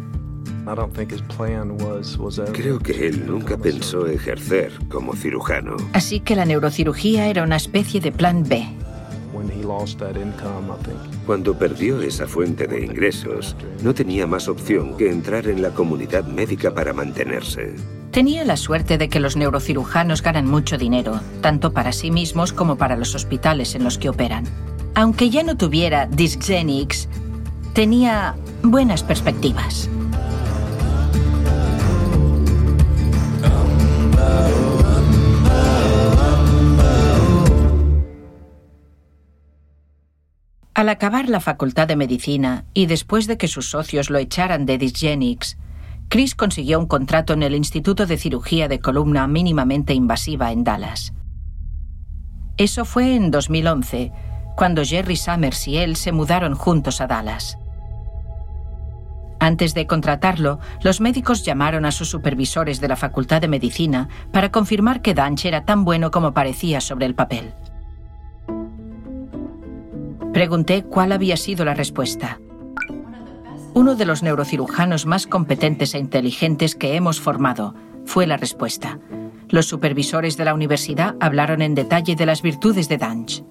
Creo 2.53 2.79
que 2.79 3.07
él 3.07 3.25
nunca 3.25 3.57
pensó 3.57 4.07
ejercer 4.07 4.71
como 4.89 5.15
cirujano. 5.15 5.77
Así 5.93 6.19
que 6.19 6.35
la 6.35 6.45
neurocirugía 6.45 7.27
era 7.27 7.43
una 7.43 7.55
especie 7.55 8.01
de 8.01 8.11
plan 8.11 8.43
B. 8.47 8.65
Cuando 11.25 11.57
perdió 11.57 12.01
esa 12.01 12.27
fuente 12.27 12.67
de 12.67 12.85
ingresos, 12.85 13.55
no 13.83 13.93
tenía 13.93 14.25
más 14.25 14.47
opción 14.47 14.97
que 14.97 15.09
entrar 15.09 15.47
en 15.47 15.61
la 15.61 15.71
comunidad 15.71 16.25
médica 16.25 16.73
para 16.73 16.93
mantenerse. 16.93 17.75
Tenía 18.11 18.45
la 18.45 18.57
suerte 18.57 18.97
de 18.97 19.09
que 19.09 19.19
los 19.19 19.35
neurocirujanos 19.35 20.23
ganan 20.23 20.47
mucho 20.47 20.77
dinero, 20.77 21.19
tanto 21.41 21.71
para 21.71 21.91
sí 21.91 22.09
mismos 22.09 22.51
como 22.51 22.77
para 22.77 22.95
los 22.95 23.13
hospitales 23.13 23.75
en 23.75 23.83
los 23.83 23.97
que 23.97 24.09
operan. 24.09 24.45
Aunque 24.95 25.29
ya 25.29 25.43
no 25.43 25.55
tuviera 25.57 26.07
Discgenix, 26.07 27.07
tenía 27.73 28.35
buenas 28.63 29.03
perspectivas. 29.03 29.89
Al 40.77 40.89
acabar 40.89 41.27
la 41.27 41.39
facultad 41.39 41.87
de 41.87 41.95
medicina 41.95 42.65
y 42.75 42.85
después 42.85 43.25
de 43.25 43.35
que 43.35 43.47
sus 43.47 43.71
socios 43.71 44.11
lo 44.11 44.19
echaran 44.19 44.67
de 44.67 44.77
Disgenix, 44.77 45.57
Chris 46.07 46.35
consiguió 46.35 46.77
un 46.77 46.85
contrato 46.85 47.33
en 47.33 47.41
el 47.41 47.55
Instituto 47.55 48.05
de 48.05 48.15
Cirugía 48.15 48.67
de 48.67 48.79
Columna 48.79 49.25
mínimamente 49.25 49.95
invasiva 49.95 50.51
en 50.51 50.63
Dallas. 50.63 51.13
Eso 52.57 52.85
fue 52.85 53.15
en 53.15 53.31
2011, 53.31 54.11
cuando 54.55 54.85
Jerry 54.85 55.15
Summers 55.15 55.67
y 55.67 55.77
él 55.77 55.95
se 55.95 56.11
mudaron 56.11 56.53
juntos 56.53 57.01
a 57.01 57.07
Dallas. 57.07 57.57
Antes 59.39 59.73
de 59.73 59.87
contratarlo, 59.87 60.59
los 60.83 61.01
médicos 61.01 61.43
llamaron 61.43 61.85
a 61.85 61.91
sus 61.91 62.07
supervisores 62.07 62.79
de 62.79 62.87
la 62.87 62.95
Facultad 62.95 63.41
de 63.41 63.47
Medicina 63.47 64.09
para 64.31 64.51
confirmar 64.51 65.01
que 65.01 65.15
Danch 65.15 65.45
era 65.45 65.65
tan 65.65 65.85
bueno 65.85 66.11
como 66.11 66.35
parecía 66.35 66.81
sobre 66.81 67.07
el 67.07 67.15
papel. 67.15 67.55
Pregunté 70.37 70.83
cuál 70.83 71.13
había 71.13 71.35
sido 71.35 71.65
la 71.65 71.73
respuesta. 71.73 72.39
Uno 73.73 73.95
de 73.95 74.05
los 74.05 74.21
neurocirujanos 74.21 75.07
más 75.07 75.25
competentes 75.25 75.95
e 75.95 75.97
inteligentes 75.97 76.75
que 76.75 76.95
hemos 76.95 77.19
formado, 77.19 77.73
fue 78.05 78.27
la 78.27 78.37
respuesta. 78.37 78.99
Los 79.49 79.65
supervisores 79.65 80.37
de 80.37 80.45
la 80.45 80.53
universidad 80.53 81.15
hablaron 81.19 81.63
en 81.63 81.73
detalle 81.73 82.15
de 82.15 82.27
las 82.27 82.43
virtudes 82.43 82.87
de 82.87 82.99
Danch. 82.99 83.43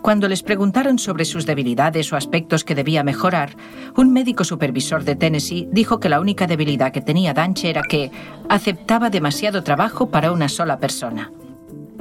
Cuando 0.00 0.28
les 0.28 0.44
preguntaron 0.44 1.00
sobre 1.00 1.24
sus 1.24 1.44
debilidades 1.44 2.12
o 2.12 2.16
aspectos 2.16 2.62
que 2.62 2.76
debía 2.76 3.02
mejorar, 3.02 3.56
un 3.96 4.12
médico 4.12 4.44
supervisor 4.44 5.02
de 5.02 5.16
Tennessee 5.16 5.68
dijo 5.72 5.98
que 5.98 6.08
la 6.08 6.20
única 6.20 6.46
debilidad 6.46 6.92
que 6.92 7.00
tenía 7.00 7.34
Danch 7.34 7.64
era 7.64 7.82
que 7.82 8.12
aceptaba 8.48 9.10
demasiado 9.10 9.64
trabajo 9.64 10.08
para 10.10 10.30
una 10.30 10.48
sola 10.48 10.78
persona. 10.78 11.32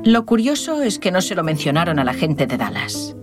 Lo 0.03 0.27
curioso 0.27 0.84
es 0.84 1.00
que 1.00 1.12
no 1.12 1.22
se 1.22 1.34
lo 1.34 1.44
mencionaron 1.44 1.98
a 1.98 2.03
la 2.03 2.13
gente 2.13 2.46
de 2.46 2.58
Dallas. 2.58 3.15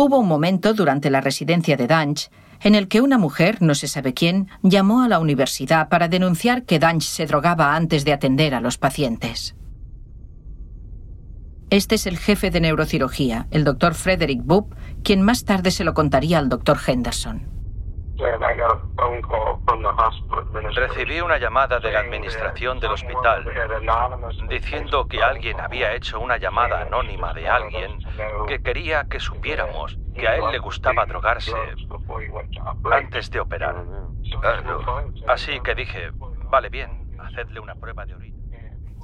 Hubo 0.00 0.20
un 0.20 0.28
momento 0.28 0.74
durante 0.74 1.10
la 1.10 1.20
residencia 1.20 1.76
de 1.76 1.88
Danch 1.88 2.30
en 2.60 2.76
el 2.76 2.86
que 2.86 3.00
una 3.00 3.18
mujer, 3.18 3.60
no 3.62 3.74
se 3.74 3.88
sabe 3.88 4.14
quién, 4.14 4.46
llamó 4.62 5.02
a 5.02 5.08
la 5.08 5.18
universidad 5.18 5.88
para 5.88 6.06
denunciar 6.06 6.62
que 6.62 6.78
Danch 6.78 7.02
se 7.02 7.26
drogaba 7.26 7.74
antes 7.74 8.04
de 8.04 8.12
atender 8.12 8.54
a 8.54 8.60
los 8.60 8.78
pacientes. 8.78 9.56
Este 11.70 11.96
es 11.96 12.06
el 12.06 12.16
jefe 12.16 12.52
de 12.52 12.60
neurocirugía, 12.60 13.48
el 13.50 13.64
doctor 13.64 13.94
Frederick 13.94 14.44
Boop, 14.44 14.72
quien 15.02 15.20
más 15.20 15.44
tarde 15.44 15.72
se 15.72 15.82
lo 15.82 15.94
contaría 15.94 16.38
al 16.38 16.48
doctor 16.48 16.78
Henderson. 16.86 17.57
Recibí 20.74 21.20
una 21.20 21.38
llamada 21.38 21.78
de 21.78 21.92
la 21.92 22.00
administración 22.00 22.80
del 22.80 22.92
hospital 22.92 23.44
diciendo 24.48 25.06
que 25.06 25.22
alguien 25.22 25.60
había 25.60 25.94
hecho 25.94 26.18
una 26.18 26.36
llamada 26.36 26.82
anónima 26.82 27.32
de 27.32 27.48
alguien 27.48 27.98
que 28.48 28.60
quería 28.60 29.04
que 29.08 29.20
supiéramos 29.20 29.98
que 30.14 30.26
a 30.26 30.36
él 30.36 30.42
le 30.50 30.58
gustaba 30.58 31.06
drogarse 31.06 31.52
antes 32.90 33.30
de 33.30 33.40
operar. 33.40 33.76
Así 35.28 35.60
que 35.60 35.74
dije, 35.74 36.10
vale 36.50 36.68
bien, 36.68 37.16
hacedle 37.20 37.60
una 37.60 37.74
prueba 37.76 38.04
de 38.04 38.14
orina. 38.14 38.36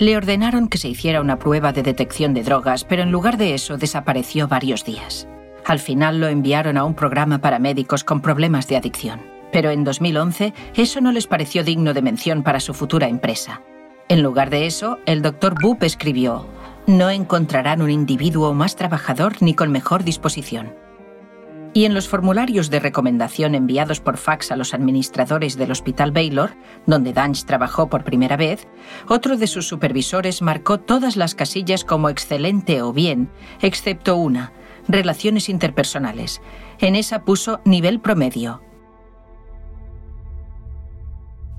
Le 0.01 0.17
ordenaron 0.17 0.69
que 0.69 0.79
se 0.79 0.89
hiciera 0.89 1.21
una 1.21 1.39
prueba 1.39 1.73
de 1.73 1.85
detección 1.85 2.35
de 2.35 2.43
drogas, 2.43 2.85
pero 2.85 3.03
en 3.03 3.13
lugar 3.13 3.37
de 3.37 3.55
eso 3.55 3.77
desapareció 3.77 4.49
varios 4.49 4.85
días. 4.85 5.29
Al 5.65 5.79
final 5.79 6.21
lo 6.21 6.29
enviaron 6.29 6.77
a 6.77 6.85
un 6.85 6.95
programa 6.95 7.39
para 7.39 7.59
médicos 7.59 8.05
con 8.05 8.21
problemas 8.21 8.69
de 8.69 8.77
adicción. 8.77 9.21
Pero 9.51 9.71
en 9.71 9.85
2011 9.85 10.53
eso 10.75 11.01
no 11.01 11.13
les 11.13 11.27
pareció 11.27 11.65
digno 11.65 11.95
de 11.95 12.03
mención 12.03 12.43
para 12.43 12.61
su 12.61 12.75
futura 12.75 13.09
empresa. 13.09 13.63
En 14.09 14.23
lugar 14.23 14.51
de 14.51 14.67
eso, 14.67 14.99
el 15.07 15.23
doctor 15.23 15.55
Boop 15.63 15.83
escribió, 15.83 16.47
no 16.87 17.09
encontrarán 17.09 17.81
un 17.81 17.91
individuo 17.91 18.53
más 18.53 18.77
trabajador 18.77 19.41
ni 19.41 19.55
con 19.55 19.73
mejor 19.73 20.05
disposición. 20.05 20.75
Y 21.73 21.87
en 21.87 21.95
los 21.95 22.09
formularios 22.09 22.69
de 22.71 22.79
recomendación 22.79 23.55
enviados 23.55 24.01
por 24.01 24.19
fax 24.19 24.53
a 24.53 24.57
los 24.57 24.75
administradores 24.75 25.57
del 25.57 25.73
Hospital 25.73 26.13
Baylor, 26.13 26.53
donde 26.87 27.13
Danch 27.13 27.45
trabajó 27.47 27.89
por 27.89 28.05
primera 28.05 28.37
vez, 28.37 28.69
otro 29.09 29.37
de 29.37 29.47
sus 29.47 29.67
supervisores 29.67 30.43
marcó 30.43 30.79
todas 30.79 31.17
las 31.17 31.35
casillas 31.35 31.85
como 31.85 32.11
excelente 32.11 32.83
o 32.83 32.93
bien, 32.93 33.31
excepto 33.61 34.17
una, 34.17 34.53
relaciones 34.89 35.49
interpersonales. 35.49 36.41
En 36.79 36.97
esa 36.97 37.25
puso 37.25 37.61
nivel 37.65 38.01
promedio. 38.01 38.63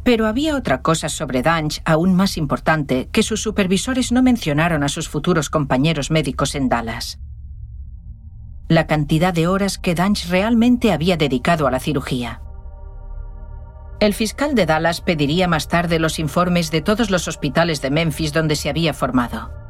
Pero 0.04 0.28
había 0.28 0.56
otra 0.56 0.84
cosa 0.84 1.10
sobre 1.10 1.42
Danch 1.42 1.82
aún 1.84 2.16
más 2.16 2.38
importante 2.38 3.10
que 3.12 3.24
sus 3.24 3.42
supervisores 3.42 4.12
no 4.12 4.22
mencionaron 4.22 4.84
a 4.84 4.88
sus 4.88 5.10
futuros 5.10 5.50
compañeros 5.50 6.12
médicos 6.12 6.54
en 6.54 6.70
Dallas. 6.70 7.20
La 8.70 8.86
cantidad 8.86 9.34
de 9.34 9.48
horas 9.48 9.80
que 9.80 9.96
Danch 9.96 10.28
realmente 10.30 10.92
había 10.92 11.18
dedicado 11.18 11.66
a 11.66 11.72
la 11.72 11.80
cirugía. 11.80 12.42
El 14.00 14.14
fiscal 14.14 14.54
de 14.54 14.68
Dallas 14.68 15.02
pediría 15.02 15.48
más 15.48 15.68
tarde 15.68 15.98
los 15.98 16.20
informes 16.20 16.70
de 16.70 16.82
todos 16.82 17.10
los 17.10 17.28
hospitales 17.28 17.82
de 17.82 17.90
Memphis 17.90 18.32
donde 18.32 18.56
se 18.56 18.70
había 18.70 18.94
formado. 18.94 19.65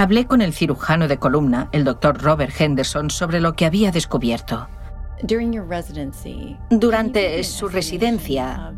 Hablé 0.00 0.26
con 0.26 0.40
el 0.40 0.54
cirujano 0.54 1.08
de 1.08 1.18
columna, 1.18 1.68
el 1.72 1.84
doctor 1.84 2.22
Robert 2.22 2.58
Henderson, 2.58 3.10
sobre 3.10 3.38
lo 3.38 3.52
que 3.52 3.66
había 3.66 3.92
descubierto. 3.92 4.66
Durante 6.70 7.44
su 7.44 7.68
residencia, 7.68 8.72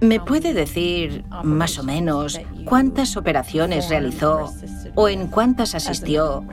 ¿me 0.00 0.20
puede 0.20 0.54
decir 0.54 1.24
más 1.42 1.80
o 1.80 1.82
menos 1.82 2.40
cuántas 2.64 3.16
operaciones 3.16 3.88
realizó 3.88 4.52
o 4.94 5.08
en 5.08 5.26
cuántas 5.26 5.74
asistió 5.74 6.44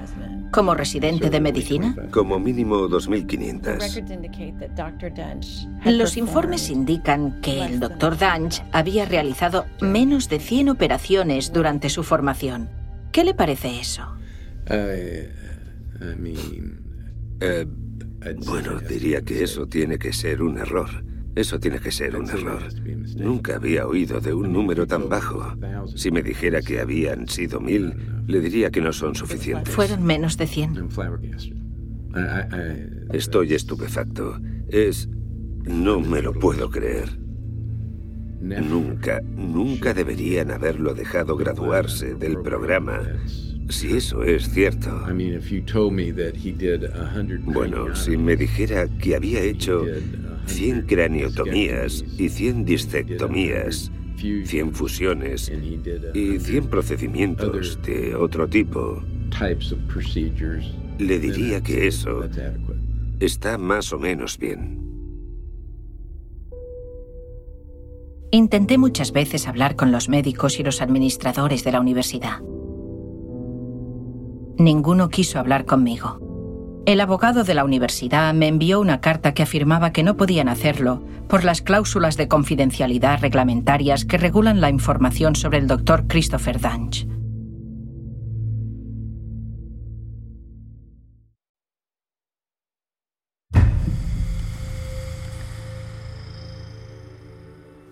como 0.50 0.74
residente 0.74 1.30
de 1.30 1.40
medicina? 1.40 1.96
Como 2.10 2.40
mínimo 2.40 2.88
2.500. 2.88 5.70
Los 5.86 6.18
informes 6.18 6.72
indican 6.72 7.40
que 7.42 7.64
el 7.64 7.80
doctor 7.80 8.18
Danch 8.18 8.64
había 8.72 9.06
realizado 9.06 9.66
menos 9.82 10.30
de 10.30 10.40
100 10.40 10.70
operaciones 10.70 11.54
durante 11.54 11.90
su 11.90 12.02
formación. 12.02 12.82
¿Qué 13.14 13.24
le 13.24 13.34
parece 13.36 13.80
eso? 13.80 14.02
Eh, 14.68 15.30
bueno, 18.46 18.80
diría 18.80 19.22
que 19.22 19.44
eso 19.44 19.68
tiene 19.68 20.00
que 20.00 20.12
ser 20.12 20.42
un 20.42 20.58
error. 20.58 20.90
Eso 21.36 21.60
tiene 21.60 21.80
que 21.80 21.92
ser 21.92 22.16
un 22.16 22.28
error. 22.28 22.64
Nunca 23.16 23.58
había 23.58 23.86
oído 23.86 24.20
de 24.20 24.34
un 24.34 24.52
número 24.52 24.88
tan 24.88 25.10
bajo. 25.10 25.56
Si 25.96 26.10
me 26.10 26.24
dijera 26.24 26.62
que 26.62 26.80
habían 26.80 27.28
sido 27.28 27.60
mil, 27.60 27.94
le 28.26 28.40
diría 28.40 28.72
que 28.72 28.82
no 28.82 28.92
son 28.92 29.14
suficientes. 29.14 29.74
Fueron 29.74 30.04
menos 30.04 30.36
de 30.38 30.48
cien. 30.48 30.90
Estoy 33.14 33.54
estupefacto. 33.54 34.40
Es... 34.68 35.08
No 35.66 36.00
me 36.02 36.22
lo 36.22 36.34
puedo 36.34 36.70
creer. 36.70 37.23
Nunca, 38.44 39.22
nunca 39.22 39.94
deberían 39.94 40.52
haberlo 40.52 40.94
dejado 40.94 41.38
graduarse 41.38 42.16
del 42.16 42.42
programa 42.42 43.02
si 43.70 43.96
eso 43.96 44.24
es 44.24 44.50
cierto. 44.50 44.90
Bueno, 47.46 47.96
si 47.96 48.18
me 48.18 48.36
dijera 48.36 48.88
que 49.00 49.16
había 49.16 49.42
hecho 49.42 49.86
100 50.46 50.84
craniotomías 50.84 52.04
y 52.18 52.30
100 52.30 52.66
discectomías, 52.66 53.92
100 54.18 54.74
fusiones 54.74 55.52
y 56.14 56.40
100 56.40 56.68
procedimientos 56.68 57.80
de 57.84 58.16
otro 58.16 58.48
tipo, 58.48 59.04
le 61.00 61.20
diría 61.20 61.62
que 61.62 61.88
eso 61.88 62.30
está 63.20 63.58
más 63.58 63.92
o 63.94 64.00
menos 64.00 64.38
bien. 64.38 64.83
Intenté 68.34 68.80
muchas 68.80 69.12
veces 69.12 69.48
hablar 69.48 69.76
con 69.76 69.92
los 69.92 70.10
médicos 70.10 70.60
y 70.60 70.64
los 70.64 70.82
administradores 70.82 71.64
de 71.64 71.72
la 71.72 71.80
universidad. 71.80 72.40
Ninguno 74.58 75.10
quiso 75.10 75.38
hablar 75.38 75.66
conmigo. 75.66 76.82
El 76.88 77.00
abogado 77.00 77.44
de 77.44 77.54
la 77.54 77.64
universidad 77.64 78.34
me 78.34 78.48
envió 78.48 78.82
una 78.82 79.02
carta 79.02 79.36
que 79.36 79.44
afirmaba 79.44 79.94
que 79.94 80.02
no 80.02 80.18
podían 80.18 80.50
hacerlo 80.50 81.04
por 81.30 81.44
las 81.44 81.62
cláusulas 81.62 82.18
de 82.18 82.28
confidencialidad 82.28 83.22
reglamentarias 83.22 84.04
que 84.04 84.18
regulan 84.18 84.62
la 84.62 84.72
información 84.72 85.36
sobre 85.36 85.60
el 85.60 85.68
doctor 85.68 86.08
Christopher 86.08 86.60
Danch. 86.60 87.06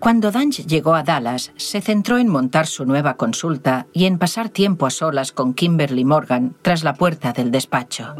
Cuando 0.02 0.32
Danch 0.32 0.66
llegó 0.66 0.96
a 0.96 1.04
Dallas, 1.04 1.52
se 1.54 1.80
centró 1.80 2.18
en 2.18 2.26
montar 2.26 2.66
su 2.66 2.84
nueva 2.84 3.14
consulta 3.14 3.86
y 3.92 4.06
en 4.06 4.18
pasar 4.18 4.48
tiempo 4.48 4.84
a 4.84 4.90
solas 4.90 5.30
con 5.30 5.54
Kimberly 5.54 6.04
Morgan 6.04 6.56
tras 6.60 6.82
la 6.82 6.94
puerta 6.94 7.32
del 7.32 7.52
despacho. 7.52 8.16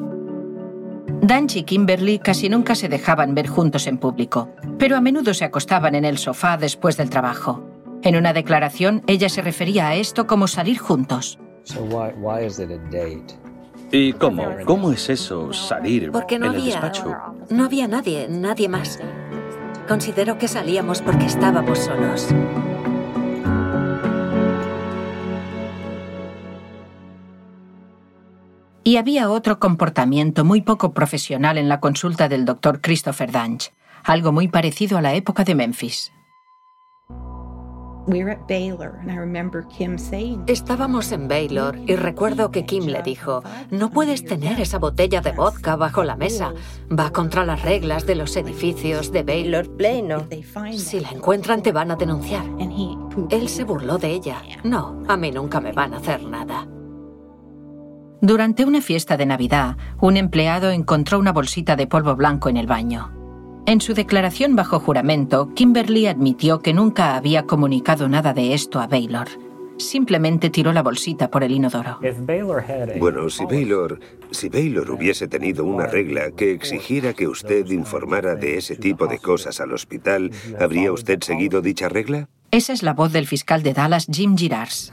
Danch 1.22 1.56
y 1.56 1.64
Kimberly 1.64 2.20
casi 2.20 2.48
nunca 2.48 2.76
se 2.76 2.88
dejaban 2.88 3.34
ver 3.34 3.48
juntos 3.48 3.88
en 3.88 3.98
público, 3.98 4.50
pero 4.78 4.96
a 4.96 5.00
menudo 5.00 5.34
se 5.34 5.44
acostaban 5.44 5.96
en 5.96 6.04
el 6.04 6.18
sofá 6.18 6.56
después 6.56 6.96
del 6.96 7.10
trabajo. 7.10 7.64
En 8.04 8.14
una 8.14 8.32
declaración, 8.32 9.02
ella 9.08 9.28
se 9.28 9.42
refería 9.42 9.88
a 9.88 9.96
esto 9.96 10.28
como 10.28 10.46
salir 10.46 10.78
juntos. 10.78 11.40
¿Y 13.90 14.12
cómo? 14.12 14.44
¿Cómo 14.64 14.92
es 14.92 15.10
eso, 15.10 15.52
salir 15.52 16.12
Porque 16.12 16.38
no 16.38 16.46
en 16.46 16.52
el 16.52 16.60
había, 16.60 16.74
despacho? 16.80 17.16
no 17.50 17.64
había 17.64 17.88
nadie, 17.88 18.28
nadie 18.28 18.68
más. 18.68 19.00
Considero 19.88 20.38
que 20.38 20.48
salíamos 20.48 21.02
porque 21.02 21.26
estábamos 21.26 21.78
solos. 21.78 22.28
Y 28.84 28.96
había 28.96 29.30
otro 29.30 29.58
comportamiento 29.58 30.44
muy 30.44 30.60
poco 30.60 30.92
profesional 30.92 31.56
en 31.56 31.68
la 31.68 31.80
consulta 31.80 32.28
del 32.28 32.44
doctor 32.44 32.80
Christopher 32.80 33.30
Danch, 33.30 33.72
algo 34.04 34.32
muy 34.32 34.48
parecido 34.48 34.98
a 34.98 35.02
la 35.02 35.14
época 35.14 35.44
de 35.44 35.54
Memphis. 35.54 36.12
Estábamos 40.46 41.12
en 41.12 41.28
Baylor 41.28 41.78
y 41.86 41.94
recuerdo 41.94 42.50
que 42.50 42.66
Kim 42.66 42.86
le 42.86 43.02
dijo, 43.02 43.42
no 43.70 43.90
puedes 43.90 44.24
tener 44.24 44.60
esa 44.60 44.78
botella 44.78 45.20
de 45.20 45.32
vodka 45.32 45.76
bajo 45.76 46.02
la 46.02 46.16
mesa. 46.16 46.52
Va 46.90 47.10
contra 47.10 47.44
las 47.44 47.62
reglas 47.62 48.06
de 48.06 48.16
los 48.16 48.36
edificios 48.36 49.12
de 49.12 49.22
Baylor 49.22 49.68
Plano. 49.76 50.26
Si 50.72 51.00
la 51.00 51.10
encuentran 51.10 51.62
te 51.62 51.72
van 51.72 51.90
a 51.90 51.96
denunciar. 51.96 52.44
Él 53.30 53.48
se 53.48 53.64
burló 53.64 53.98
de 53.98 54.10
ella. 54.10 54.42
No, 54.64 55.02
a 55.08 55.16
mí 55.16 55.30
nunca 55.30 55.60
me 55.60 55.72
van 55.72 55.94
a 55.94 55.98
hacer 55.98 56.22
nada. 56.24 56.66
Durante 58.20 58.64
una 58.64 58.80
fiesta 58.80 59.16
de 59.16 59.26
Navidad, 59.26 59.76
un 60.00 60.16
empleado 60.16 60.70
encontró 60.70 61.18
una 61.18 61.32
bolsita 61.32 61.74
de 61.74 61.88
polvo 61.88 62.14
blanco 62.14 62.48
en 62.48 62.56
el 62.56 62.68
baño. 62.68 63.21
En 63.64 63.80
su 63.80 63.94
declaración 63.94 64.56
bajo 64.56 64.80
juramento, 64.80 65.48
Kimberly 65.54 66.06
admitió 66.06 66.60
que 66.60 66.74
nunca 66.74 67.14
había 67.14 67.44
comunicado 67.44 68.08
nada 68.08 68.32
de 68.34 68.54
esto 68.54 68.80
a 68.80 68.88
Baylor. 68.88 69.28
Simplemente 69.78 70.50
tiró 70.50 70.72
la 70.72 70.82
bolsita 70.82 71.30
por 71.30 71.44
el 71.44 71.52
inodoro. 71.52 71.98
Bueno, 72.98 73.30
si 73.30 73.44
Baylor, 73.44 74.00
si 74.32 74.48
Baylor 74.48 74.90
hubiese 74.90 75.28
tenido 75.28 75.64
una 75.64 75.86
regla 75.86 76.32
que 76.32 76.52
exigiera 76.52 77.14
que 77.14 77.28
usted 77.28 77.66
informara 77.70 78.34
de 78.34 78.58
ese 78.58 78.76
tipo 78.76 79.06
de 79.06 79.18
cosas 79.18 79.60
al 79.60 79.72
hospital, 79.72 80.32
¿habría 80.60 80.92
usted 80.92 81.20
seguido 81.22 81.62
dicha 81.62 81.88
regla? 81.88 82.28
Esa 82.54 82.74
es 82.74 82.82
la 82.82 82.92
voz 82.92 83.10
del 83.14 83.26
fiscal 83.26 83.62
de 83.62 83.72
Dallas, 83.72 84.06
Jim 84.12 84.36
Girars. 84.36 84.90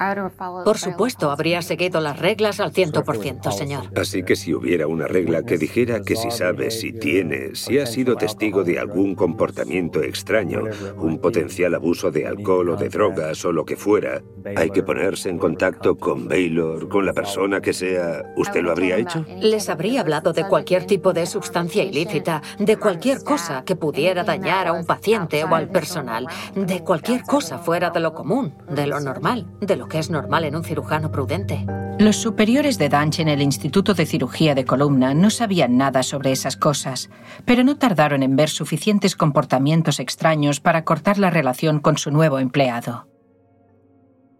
Por 0.64 0.78
supuesto, 0.78 1.30
habría 1.30 1.62
seguido 1.62 2.00
las 2.00 2.18
reglas 2.18 2.62
al 2.62 2.72
100%, 2.72 3.52
señor. 3.52 3.84
Así 3.98 4.24
que 4.24 4.38
si 4.38 4.54
hubiera 4.54 4.88
una 4.88 5.08
regla 5.08 5.44
que 5.44 5.58
dijera 5.58 6.00
que 6.00 6.16
si 6.16 6.32
sabe, 6.32 6.72
si 6.72 6.94
tiene, 6.94 7.56
si 7.56 7.78
ha 7.78 7.86
sido 7.86 8.16
testigo 8.16 8.64
de 8.64 8.80
algún 8.80 9.14
comportamiento 9.14 10.02
extraño, 10.02 10.62
un 11.00 11.20
potencial 11.20 11.76
abuso 11.76 12.12
de 12.12 12.28
alcohol 12.28 12.70
o 12.70 12.76
de 12.78 12.88
drogas 12.88 13.44
o 13.44 13.52
lo 13.52 13.66
que 13.66 13.76
fuera, 13.76 14.22
hay 14.56 14.70
que 14.70 14.82
ponerse 14.82 15.28
en 15.28 15.38
contacto 15.38 15.98
con 15.98 16.30
Baylor, 16.30 16.88
con 16.88 17.06
la 17.06 17.12
persona 17.12 17.60
que 17.60 17.74
sea, 17.74 18.24
¿usted 18.38 18.62
lo 18.62 18.72
habría 18.72 18.96
hecho? 18.96 19.26
Les 19.42 19.68
habría 19.68 20.00
hablado 20.00 20.32
de 20.32 20.48
cualquier 20.48 20.86
tipo 20.86 21.12
de 21.12 21.26
sustancia 21.26 21.84
ilícita, 21.84 22.42
de 22.58 22.78
cualquier 22.78 23.22
cosa 23.22 23.66
que 23.66 23.76
pudiera 23.76 24.24
dañar 24.24 24.68
a 24.68 24.72
un 24.72 24.86
paciente 24.86 25.44
o 25.44 25.54
al 25.54 25.68
personal, 25.68 26.26
de 26.56 26.86
cualquier 26.86 27.24
cosa 27.24 27.49
fuera 27.58 27.90
de 27.90 28.00
lo 28.00 28.14
común, 28.14 28.54
de 28.70 28.86
lo 28.86 29.00
normal, 29.00 29.48
de 29.60 29.76
lo 29.76 29.88
que 29.88 30.00
es 30.00 30.10
normal 30.10 30.44
en 30.44 30.56
un 30.56 30.64
cirujano 30.64 31.12
prudente. 31.12 31.66
Los 31.98 32.18
superiores 32.18 32.78
de 32.78 32.90
Danch 32.90 33.20
en 33.20 33.28
el 33.28 33.42
Instituto 33.42 33.94
de 33.94 34.06
Cirugía 34.06 34.56
de 34.56 34.66
Columna 34.66 35.14
no 35.14 35.30
sabían 35.30 35.78
nada 35.78 36.04
sobre 36.04 36.32
esas 36.32 36.56
cosas, 36.56 37.10
pero 37.46 37.64
no 37.64 37.78
tardaron 37.78 38.24
en 38.24 38.36
ver 38.36 38.50
suficientes 38.50 39.16
comportamientos 39.16 40.00
extraños 40.00 40.60
para 40.60 40.86
cortar 40.86 41.18
la 41.18 41.30
relación 41.30 41.80
con 41.80 41.98
su 41.98 42.12
nuevo 42.12 42.40
empleado. 42.40 43.08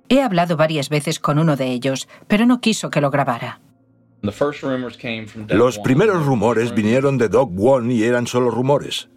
He 0.10 0.22
hablado 0.22 0.58
varias 0.58 0.90
veces 0.90 1.20
con 1.20 1.40
uno 1.40 1.56
de 1.56 1.68
ellos, 1.68 2.08
pero 2.28 2.46
no 2.46 2.62
quiso 2.62 2.90
que 2.90 3.02
lo 3.02 3.12
grabara. 3.12 3.62
Los 4.22 5.80
primeros 5.80 6.26
rumores 6.26 6.74
vinieron 6.74 7.18
de 7.18 7.30
Doc 7.30 7.52
One 7.58 7.94
y 7.94 8.04
eran 8.04 8.28
solo 8.28 8.52
rumores. 8.52 9.10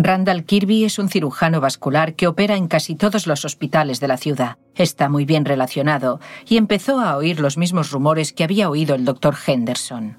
Randall 0.00 0.44
Kirby 0.44 0.84
es 0.84 1.00
un 1.00 1.08
cirujano 1.08 1.60
vascular 1.60 2.14
que 2.14 2.28
opera 2.28 2.54
en 2.54 2.68
casi 2.68 2.94
todos 2.94 3.26
los 3.26 3.44
hospitales 3.44 3.98
de 3.98 4.06
la 4.06 4.16
ciudad. 4.16 4.56
Está 4.76 5.08
muy 5.08 5.24
bien 5.24 5.44
relacionado 5.44 6.20
y 6.48 6.56
empezó 6.56 7.00
a 7.00 7.16
oír 7.16 7.40
los 7.40 7.58
mismos 7.58 7.90
rumores 7.90 8.32
que 8.32 8.44
había 8.44 8.70
oído 8.70 8.94
el 8.94 9.04
doctor 9.04 9.34
Henderson. 9.44 10.18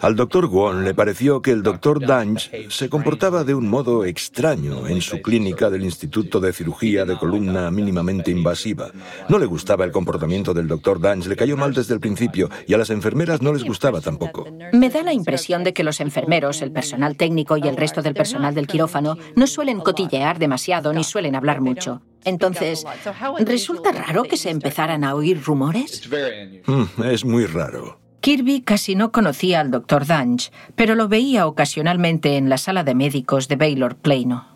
Al 0.00 0.16
doctor 0.16 0.46
Wong 0.46 0.84
le 0.84 0.94
pareció 0.94 1.42
que 1.42 1.50
el 1.50 1.62
doctor 1.62 2.04
Danch 2.04 2.50
se 2.70 2.88
comportaba 2.88 3.44
de 3.44 3.54
un 3.54 3.68
modo 3.68 4.04
extraño 4.04 4.86
en 4.88 5.00
su 5.00 5.20
clínica 5.22 5.70
del 5.70 5.84
Instituto 5.84 6.40
de 6.40 6.52
Cirugía 6.52 7.04
de 7.04 7.16
Columna 7.16 7.70
mínimamente 7.70 8.30
invasiva. 8.30 8.90
No 9.28 9.38
le 9.38 9.46
gustaba 9.46 9.84
el 9.84 9.92
comportamiento 9.92 10.54
del 10.54 10.68
doctor 10.68 11.00
Danch, 11.00 11.26
le 11.26 11.36
cayó 11.36 11.56
mal 11.56 11.72
desde 11.72 11.94
el 11.94 12.00
principio 12.00 12.50
y 12.66 12.74
a 12.74 12.78
las 12.78 12.90
enfermeras 12.90 13.42
no 13.42 13.52
les 13.52 13.64
gustaba 13.64 14.00
tampoco. 14.00 14.46
Me 14.72 14.90
da 14.90 15.02
la 15.02 15.12
impresión 15.12 15.64
de 15.64 15.72
que 15.72 15.84
los 15.84 16.00
enfermeros, 16.00 16.62
el 16.62 16.72
personal 16.72 17.16
técnico 17.16 17.56
y 17.56 17.68
el 17.68 17.76
resto 17.76 18.02
del 18.02 18.14
personal 18.14 18.54
del 18.54 18.66
quirófano 18.66 19.16
no 19.36 19.46
suelen 19.46 19.80
cotillear 19.80 20.38
demasiado 20.38 20.92
ni 20.92 21.04
suelen 21.04 21.34
hablar 21.34 21.60
mucho. 21.60 22.02
Entonces, 22.24 22.84
¿resulta 23.40 23.92
raro 23.92 24.24
que 24.24 24.36
se 24.36 24.50
empezaran 24.50 25.04
a 25.04 25.14
oír 25.14 25.42
rumores? 25.42 26.08
Mm, 26.66 27.02
es 27.04 27.24
muy 27.24 27.46
raro. 27.46 27.99
Kirby 28.20 28.60
casi 28.60 28.94
no 28.94 29.12
conocía 29.12 29.60
al 29.60 29.70
Dr. 29.70 30.06
Danch, 30.06 30.52
pero 30.74 30.94
lo 30.94 31.08
veía 31.08 31.46
ocasionalmente 31.46 32.36
en 32.36 32.50
la 32.50 32.58
sala 32.58 32.84
de 32.84 32.94
médicos 32.94 33.48
de 33.48 33.56
Baylor 33.56 33.96
Plano. 33.96 34.46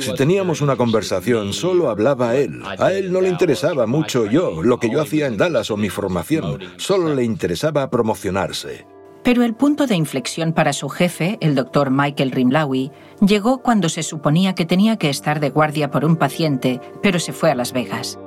Si 0.00 0.14
teníamos 0.16 0.62
una 0.62 0.76
conversación, 0.76 1.52
solo 1.52 1.90
hablaba 1.90 2.36
él. 2.36 2.62
A 2.78 2.92
él 2.92 3.12
no 3.12 3.20
le 3.20 3.28
interesaba 3.28 3.86
mucho 3.86 4.24
yo, 4.24 4.62
lo 4.62 4.78
que 4.78 4.90
yo 4.90 5.02
hacía 5.02 5.26
en 5.26 5.36
Dallas 5.36 5.70
o 5.70 5.76
mi 5.76 5.90
formación. 5.90 6.58
Solo 6.78 7.14
le 7.14 7.22
interesaba 7.22 7.90
promocionarse. 7.90 8.86
Pero 9.22 9.44
el 9.44 9.54
punto 9.54 9.86
de 9.86 9.96
inflexión 9.96 10.54
para 10.54 10.72
su 10.72 10.88
jefe, 10.88 11.36
el 11.42 11.54
doctor 11.54 11.90
Michael 11.90 12.30
Rimlawi, 12.30 12.90
llegó 13.20 13.58
cuando 13.58 13.90
se 13.90 14.02
suponía 14.02 14.54
que 14.54 14.64
tenía 14.64 14.96
que 14.96 15.10
estar 15.10 15.40
de 15.40 15.50
guardia 15.50 15.90
por 15.90 16.06
un 16.06 16.16
paciente, 16.16 16.80
pero 17.02 17.18
se 17.18 17.34
fue 17.34 17.50
a 17.50 17.54
Las 17.54 17.74
Vegas 17.74 18.18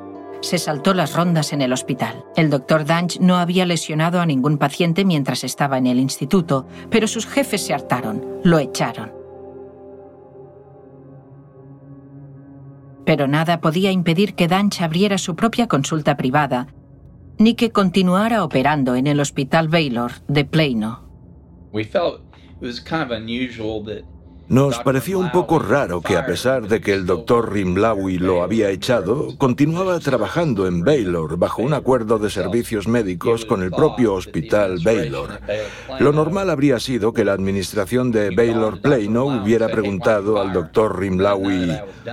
se 0.43 0.57
saltó 0.57 0.93
las 0.93 1.15
rondas 1.15 1.53
en 1.53 1.61
el 1.61 1.73
hospital. 1.73 2.25
El 2.35 2.49
doctor 2.49 2.85
Danch 2.85 3.19
no 3.19 3.37
había 3.37 3.65
lesionado 3.65 4.19
a 4.19 4.25
ningún 4.25 4.57
paciente 4.57 5.05
mientras 5.05 5.43
estaba 5.43 5.77
en 5.77 5.87
el 5.87 5.99
instituto, 5.99 6.67
pero 6.89 7.07
sus 7.07 7.25
jefes 7.25 7.65
se 7.65 7.73
hartaron, 7.73 8.41
lo 8.43 8.59
echaron. 8.59 9.13
Pero 13.05 13.27
nada 13.27 13.61
podía 13.61 13.91
impedir 13.91 14.35
que 14.35 14.47
Danch 14.47 14.81
abriera 14.81 15.17
su 15.17 15.35
propia 15.35 15.67
consulta 15.67 16.17
privada, 16.17 16.67
ni 17.37 17.55
que 17.55 17.71
continuara 17.71 18.43
operando 18.43 18.95
en 18.95 19.07
el 19.07 19.19
Hospital 19.19 19.67
Baylor 19.69 20.11
de 20.27 20.45
Plano. 20.45 21.09
Nos 24.53 24.77
pareció 24.77 25.17
un 25.17 25.31
poco 25.31 25.57
raro 25.57 25.99
que 26.01 26.15
a 26.15 26.27
pesar 26.27 26.67
de 26.67 26.79
que 26.79 26.93
el 26.93 27.07
doctor 27.07 27.51
Rimlawi 27.51 28.19
lo 28.19 28.43
había 28.43 28.69
echado, 28.69 29.35
continuaba 29.39 29.99
trabajando 29.99 30.67
en 30.67 30.83
Baylor 30.83 31.37
bajo 31.37 31.63
un 31.63 31.73
acuerdo 31.73 32.19
de 32.19 32.29
servicios 32.29 32.87
médicos 32.87 33.45
con 33.45 33.63
el 33.63 33.71
propio 33.71 34.13
hospital 34.13 34.77
Baylor. 34.85 35.39
Lo 35.99 36.11
normal 36.11 36.51
habría 36.51 36.79
sido 36.79 37.13
que 37.13 37.25
la 37.25 37.33
administración 37.33 38.11
de 38.11 38.29
Baylor 38.29 38.79
Plano 38.79 39.25
hubiera 39.25 39.69
preguntado 39.69 40.39
al 40.39 40.53
doctor 40.53 40.99
Rimlawi, 40.99 41.71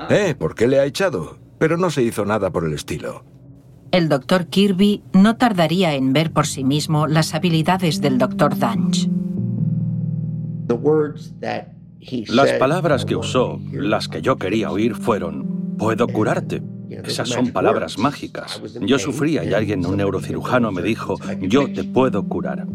¿eh? 0.08 0.34
¿Por 0.34 0.54
qué 0.54 0.66
le 0.66 0.80
ha 0.80 0.86
echado? 0.86 1.36
Pero 1.58 1.76
no 1.76 1.90
se 1.90 2.02
hizo 2.02 2.24
nada 2.24 2.48
por 2.48 2.64
el 2.64 2.72
estilo. 2.72 3.22
El 3.92 4.08
doctor 4.08 4.46
Kirby 4.46 5.02
no 5.12 5.36
tardaría 5.36 5.94
en 5.94 6.14
ver 6.14 6.32
por 6.32 6.46
sí 6.46 6.64
mismo 6.64 7.06
las 7.06 7.34
habilidades 7.34 8.00
del 8.00 8.16
doctor 8.16 8.56
Danch. 8.56 9.10
Las 12.28 12.52
palabras 12.54 13.04
que 13.04 13.16
usó, 13.16 13.60
las 13.72 14.08
que 14.08 14.22
yo 14.22 14.36
quería 14.36 14.70
oír, 14.70 14.94
fueron, 14.94 15.76
puedo 15.76 16.06
curarte. 16.08 16.62
Esas 16.90 17.28
son 17.28 17.52
palabras 17.52 17.98
mágicas. 17.98 18.60
Yo 18.80 18.98
sufría 18.98 19.44
y 19.44 19.54
alguien, 19.54 19.84
un 19.86 19.98
neurocirujano, 19.98 20.72
me 20.72 20.82
dijo, 20.82 21.16
yo 21.40 21.72
te 21.72 21.84
puedo 21.84 22.26
curar. 22.26 22.66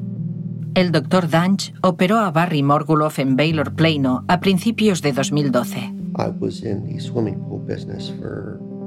El 0.75 0.91
doctor 0.91 1.29
Danch 1.29 1.73
operó 1.81 2.19
a 2.19 2.31
Barry 2.31 2.61
Morguloff 2.61 3.19
en 3.19 3.35
Baylor 3.35 3.73
Plano 3.73 4.25
a 4.27 4.39
principios 4.39 5.01
de 5.01 5.13
2012. 5.13 5.93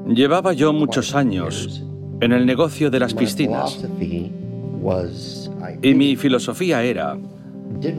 Llevaba 0.07 0.53
yo 0.53 0.73
muchos 0.73 1.15
años 1.15 1.85
en 2.21 2.33
el 2.33 2.47
negocio 2.47 2.91
de 2.91 3.01
las 3.01 3.15
piscinas. 3.15 3.85
Y 5.83 5.95
mi 5.95 6.17
filosofía 6.17 6.83
era 6.83 7.17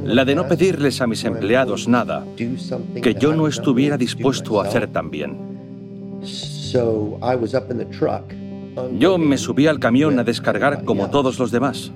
la 0.04 0.26
de 0.26 0.36
no 0.36 0.48
pedirles 0.48 1.02
a 1.02 1.08
mis 1.08 1.24
empleados 1.24 1.88
nada 1.88 2.26
que 2.36 3.14
yo 3.14 3.34
no 3.34 3.48
estuviera 3.48 3.98
dispuesto 3.98 4.60
a 4.60 4.66
hacer 4.66 4.88
también. 4.88 5.38
Yo 8.98 9.18
me 9.18 9.38
subí 9.38 9.68
al 9.68 9.80
camión 9.80 10.20
a 10.20 10.24
descargar 10.24 10.84
como 10.84 11.10
todos 11.10 11.40
los 11.40 11.52
demás. 11.52 11.92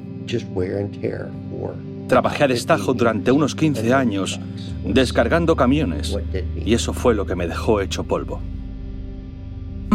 Trabajé 2.07 2.43
a 2.43 2.47
destajo 2.47 2.93
durante 2.93 3.31
unos 3.31 3.55
15 3.55 3.93
años 3.93 4.39
descargando 4.85 5.55
camiones 5.55 6.17
y 6.65 6.73
eso 6.73 6.93
fue 6.93 7.15
lo 7.15 7.25
que 7.25 7.35
me 7.35 7.47
dejó 7.47 7.81
hecho 7.81 8.03
polvo. 8.03 8.39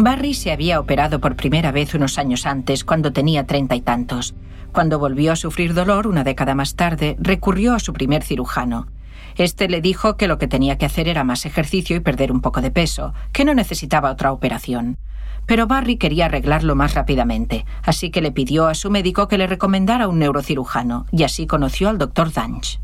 Barry 0.03 0.33
se 0.33 0.51
había 0.51 0.79
operado 0.79 1.19
por 1.19 1.35
primera 1.35 1.71
vez 1.71 1.93
unos 1.93 2.17
años 2.17 2.45
antes, 2.45 2.85
cuando 2.85 3.11
tenía 3.11 3.45
treinta 3.45 3.75
y 3.75 3.81
tantos. 3.81 4.33
Cuando 4.71 4.97
volvió 4.97 5.33
a 5.33 5.35
sufrir 5.35 5.73
dolor 5.73 6.07
una 6.07 6.23
década 6.23 6.55
más 6.55 6.75
tarde, 6.75 7.17
recurrió 7.19 7.73
a 7.73 7.79
su 7.79 7.91
primer 7.91 8.23
cirujano. 8.23 8.87
Este 9.35 9.67
le 9.67 9.81
dijo 9.81 10.15
que 10.15 10.27
lo 10.27 10.37
que 10.37 10.47
tenía 10.47 10.77
que 10.77 10.85
hacer 10.85 11.07
era 11.07 11.23
más 11.23 11.45
ejercicio 11.45 11.97
y 11.97 11.99
perder 11.99 12.31
un 12.31 12.41
poco 12.41 12.61
de 12.61 12.71
peso, 12.71 13.13
que 13.33 13.43
no 13.43 13.53
necesitaba 13.53 14.11
otra 14.11 14.31
operación. 14.31 14.97
Pero 15.45 15.67
Barry 15.67 15.97
quería 15.97 16.25
arreglarlo 16.25 16.75
más 16.75 16.93
rápidamente, 16.93 17.65
así 17.83 18.09
que 18.09 18.21
le 18.21 18.31
pidió 18.31 18.67
a 18.67 18.75
su 18.75 18.89
médico 18.89 19.27
que 19.27 19.37
le 19.37 19.47
recomendara 19.47 20.07
un 20.07 20.19
neurocirujano, 20.19 21.07
y 21.11 21.23
así 21.23 21.45
conoció 21.45 21.89
al 21.89 21.97
doctor 21.97 22.31
Danch. 22.31 22.79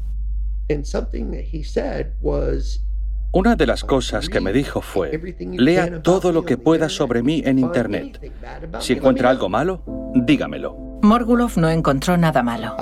Una 3.35 3.57
de 3.57 3.67
las 3.67 3.83
cosas 3.83 4.29
que 4.29 4.39
me 4.39 4.53
dijo 4.53 4.79
fue, 4.79 5.35
lea 5.57 6.01
todo 6.01 6.31
lo 6.31 6.45
que 6.45 6.57
pueda 6.57 6.87
sobre 6.87 7.21
mí 7.21 7.43
en 7.45 7.59
Internet. 7.59 8.31
Si 8.79 8.93
encuentra 8.93 9.29
algo 9.29 9.49
malo, 9.49 9.81
dígamelo. 10.15 10.99
Morgulov 11.01 11.51
no 11.57 11.69
encontró 11.69 12.15
nada 12.15 12.41
malo. 12.41 12.77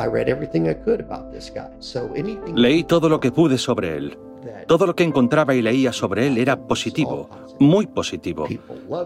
Leí 2.54 2.84
todo 2.84 3.10
lo 3.10 3.20
que 3.20 3.32
pude 3.32 3.58
sobre 3.58 3.98
él. 3.98 4.20
Todo 4.68 4.86
lo 4.86 4.96
que 4.96 5.04
encontraba 5.04 5.56
y 5.56 5.64
leía 5.64 5.92
sobre 5.92 6.28
él 6.28 6.38
era 6.38 6.68
positivo, 6.68 7.32
muy 7.60 7.88
positivo. 7.88 8.48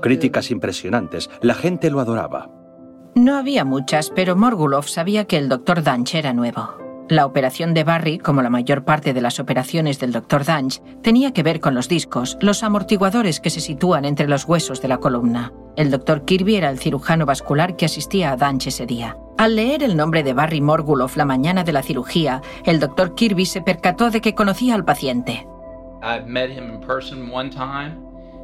Críticas 0.02 0.52
impresionantes. 0.52 1.30
La 1.42 1.54
gente 1.54 1.90
lo 1.90 2.02
adoraba. 2.02 2.50
No 3.16 3.38
había 3.38 3.64
muchas, 3.64 4.10
pero 4.10 4.36
Morgulov 4.36 4.90
sabía 4.90 5.24
que 5.24 5.38
el 5.38 5.48
doctor 5.48 5.82
Danch 5.82 6.14
era 6.14 6.34
nuevo. 6.34 6.87
La 7.10 7.26
operación 7.26 7.74
de 7.74 7.86
Barry, 7.86 8.18
como 8.18 8.42
la 8.42 8.50
mayor 8.50 8.84
parte 8.84 9.14
de 9.14 9.22
las 9.22 9.40
operaciones 9.40 9.98
del 9.98 10.12
Dr. 10.12 10.44
Danch, 10.44 10.82
tenía 11.02 11.32
que 11.32 11.42
ver 11.42 11.62
con 11.62 11.74
los 11.74 11.88
discos, 11.88 12.38
los 12.42 12.64
amortiguadores 12.64 13.40
que 13.40 13.50
se 13.50 13.62
sitúan 13.62 14.04
entre 14.04 14.28
los 14.28 14.44
huesos 14.44 14.82
de 14.82 14.90
la 14.90 14.98
columna. 14.98 15.54
El 15.78 15.90
Dr. 15.90 16.26
Kirby 16.26 16.58
era 16.58 16.70
el 16.70 16.80
cirujano 16.80 17.26
vascular 17.26 17.78
que 17.78 17.86
asistía 17.86 18.34
a 18.34 18.36
Danch 18.36 18.68
ese 18.68 18.86
día. 18.86 19.16
Al 19.38 19.56
leer 19.56 19.84
el 19.84 19.96
nombre 19.96 20.22
de 20.24 20.34
Barry 20.34 20.60
Morguloff 20.60 21.16
la 21.16 21.24
mañana 21.24 21.64
de 21.64 21.72
la 21.72 21.82
cirugía, 21.82 22.42
el 22.66 22.82
Dr. 22.82 23.16
Kirby 23.16 23.46
se 23.46 23.62
percató 23.62 24.10
de 24.10 24.20
que 24.20 24.36
conocía 24.36 24.76
al 24.76 24.84
paciente. 24.84 25.48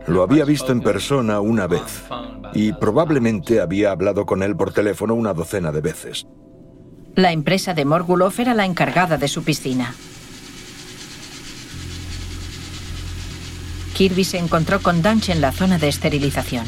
Lo 0.08 0.24
había 0.24 0.46
visto 0.46 0.72
en 0.72 0.82
persona 0.82 1.42
una 1.42 1.68
vez 1.68 2.06
y 2.54 2.72
probablemente 2.74 3.60
había 3.60 3.92
hablado 3.92 4.26
con 4.26 4.42
él 4.42 4.56
por 4.56 4.72
teléfono 4.72 5.16
una 5.16 5.34
docena 5.34 5.72
de 5.74 5.82
veces. 5.82 6.28
La 7.16 7.32
empresa 7.32 7.76
de 7.76 7.86
Morgulov 7.86 8.34
era 8.40 8.56
la 8.56 8.66
encargada 8.66 9.18
de 9.18 9.28
su 9.28 9.44
piscina. 9.44 9.94
Kirby 13.94 14.24
se 14.24 14.40
encontró 14.40 14.82
con 14.82 15.04
Dunch 15.04 15.30
en 15.30 15.40
la 15.40 15.52
zona 15.52 15.78
de 15.78 15.90
esterilización. 15.90 16.66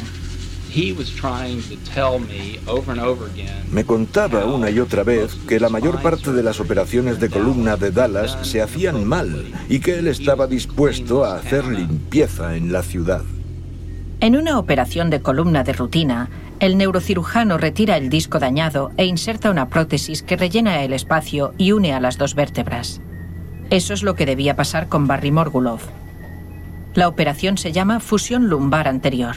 Me 3.72 3.84
contaba 3.84 4.44
una 4.44 4.70
y 4.70 4.78
otra 4.78 5.02
vez 5.02 5.34
que 5.48 5.58
la 5.58 5.68
mayor 5.68 6.00
parte 6.00 6.32
de 6.32 6.42
las 6.44 6.60
operaciones 6.60 7.18
de 7.18 7.28
columna 7.28 7.76
de 7.76 7.90
Dallas 7.90 8.38
se 8.42 8.62
hacían 8.62 9.04
mal 9.04 9.52
y 9.68 9.80
que 9.80 9.98
él 9.98 10.06
estaba 10.06 10.46
dispuesto 10.46 11.24
a 11.24 11.38
hacer 11.38 11.66
limpieza 11.66 12.54
en 12.54 12.72
la 12.72 12.82
ciudad. 12.82 13.22
En 14.20 14.36
una 14.36 14.58
operación 14.58 15.10
de 15.10 15.20
columna 15.20 15.64
de 15.64 15.72
rutina, 15.72 16.30
el 16.60 16.78
neurocirujano 16.78 17.58
retira 17.58 17.96
el 17.96 18.08
disco 18.08 18.38
dañado 18.38 18.90
e 18.96 19.04
inserta 19.04 19.50
una 19.50 19.68
prótesis 19.68 20.22
que 20.22 20.36
rellena 20.36 20.82
el 20.82 20.92
espacio 20.92 21.54
y 21.58 21.72
une 21.72 21.92
a 21.92 22.00
las 22.00 22.18
dos 22.18 22.34
vértebras. 22.34 23.00
Eso 23.70 23.94
es 23.94 24.02
lo 24.02 24.14
que 24.14 24.26
debía 24.26 24.56
pasar 24.56 24.88
con 24.88 25.06
Barry 25.06 25.30
Morgulov. 25.30 25.80
La 26.94 27.08
operación 27.08 27.58
se 27.58 27.72
llama 27.72 28.00
fusión 28.00 28.48
lumbar 28.48 28.88
anterior. 28.88 29.36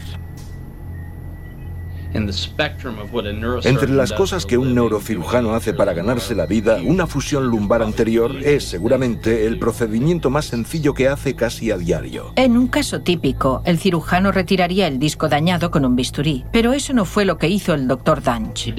Entre 2.13 3.89
las 3.89 4.13
cosas 4.13 4.45
que 4.45 4.57
un 4.57 4.73
neurocirujano 4.73 5.53
hace 5.53 5.73
para 5.73 5.93
ganarse 5.93 6.33
la 6.33 6.45
vida, 6.45 6.79
una 6.83 7.05
fusión 7.05 7.47
lumbar 7.47 7.83
anterior 7.83 8.35
es 8.43 8.63
seguramente 8.63 9.45
el 9.45 9.59
procedimiento 9.59 10.29
más 10.29 10.45
sencillo 10.45 10.93
que 10.93 11.07
hace 11.07 11.35
casi 11.35 11.71
a 11.71 11.77
diario. 11.77 12.33
En 12.35 12.57
un 12.57 12.67
caso 12.67 13.01
típico, 13.01 13.61
el 13.65 13.77
cirujano 13.77 14.31
retiraría 14.31 14.87
el 14.87 14.97
disco 14.97 15.29
dañado 15.29 15.69
con 15.69 15.85
un 15.85 15.95
bisturí, 15.95 16.45
pero 16.51 16.73
eso 16.73 16.93
no 16.93 17.05
fue 17.05 17.25
lo 17.25 17.37
que 17.37 17.47
hizo 17.47 17.73
el 17.73 17.87
doctor 17.87 18.23
Danch. 18.23 18.73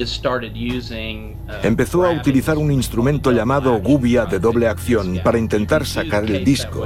Empezó 1.63 2.05
a 2.05 2.11
utilizar 2.11 2.57
un 2.57 2.71
instrumento 2.71 3.31
llamado 3.31 3.79
gubia 3.79 4.25
de 4.25 4.39
doble 4.39 4.67
acción 4.67 5.19
para 5.23 5.39
intentar 5.39 5.85
sacar 5.85 6.25
el 6.25 6.43
disco. 6.43 6.85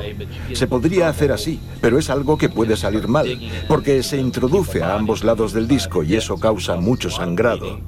Se 0.53 0.67
podría 0.67 1.09
hacer 1.09 1.31
así, 1.31 1.59
pero 1.81 1.97
es 1.97 2.09
algo 2.09 2.37
que 2.37 2.49
puede 2.49 2.77
salir 2.77 3.07
mal, 3.07 3.27
porque 3.67 4.03
se 4.03 4.17
introduce 4.17 4.83
a 4.83 4.95
ambos 4.95 5.23
lados 5.23 5.53
del 5.53 5.67
disco 5.67 6.03
y 6.03 6.15
eso 6.15 6.34
causa 6.37 6.75
mucho 6.75 7.09
sangrado. 7.09 7.79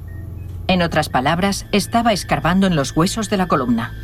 En 0.68 0.82
otras 0.82 1.08
palabras, 1.08 1.66
estaba 1.72 2.12
escarbando 2.12 2.66
en 2.66 2.76
los 2.76 2.94
huesos 2.94 3.30
de 3.30 3.38
la 3.38 3.48
columna. 3.48 3.94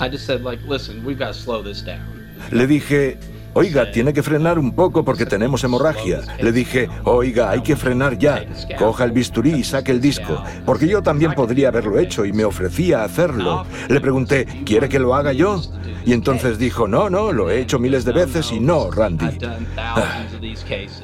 Le 2.51 2.67
dije, 2.67 3.19
Oiga, 3.55 3.93
tiene 3.93 4.13
que 4.13 4.23
frenar 4.23 4.59
un 4.59 4.73
poco 4.73 5.05
porque 5.05 5.27
tenemos 5.27 5.63
hemorragia. 5.63 6.23
Le 6.41 6.51
dije, 6.51 6.89
oiga, 7.05 7.51
hay 7.51 7.63
que 7.63 7.77
frenar 7.77 8.19
ya. 8.19 8.45
Coja 8.77 9.05
el 9.05 9.13
bisturí 9.13 9.53
y 9.53 9.65
saque 9.65 9.93
el 9.93 10.01
disco. 10.01 10.43
Porque 10.67 10.89
yo 10.89 11.03
también 11.03 11.35
podría 11.35 11.69
haberlo 11.69 11.99
hecho 11.99 12.25
y 12.25 12.33
me 12.33 12.45
ofrecía 12.45 13.05
hacerlo. 13.05 13.65
Le 13.89 14.01
pregunté, 14.01 14.45
¿quiere 14.65 14.89
que 14.89 14.99
lo 14.99 15.15
haga 15.15 15.33
yo? 15.33 15.61
Y 16.05 16.13
entonces 16.13 16.59
dijo, 16.59 16.89
no, 16.89 17.09
no, 17.09 17.33
lo 17.33 17.49
he 17.49 17.61
hecho 17.61 17.79
miles 17.79 18.05
de 18.05 18.13
veces 18.13 18.51
y 18.53 18.59
no, 18.59 18.91
Randy. 18.91 19.39
Ah, 19.77 20.27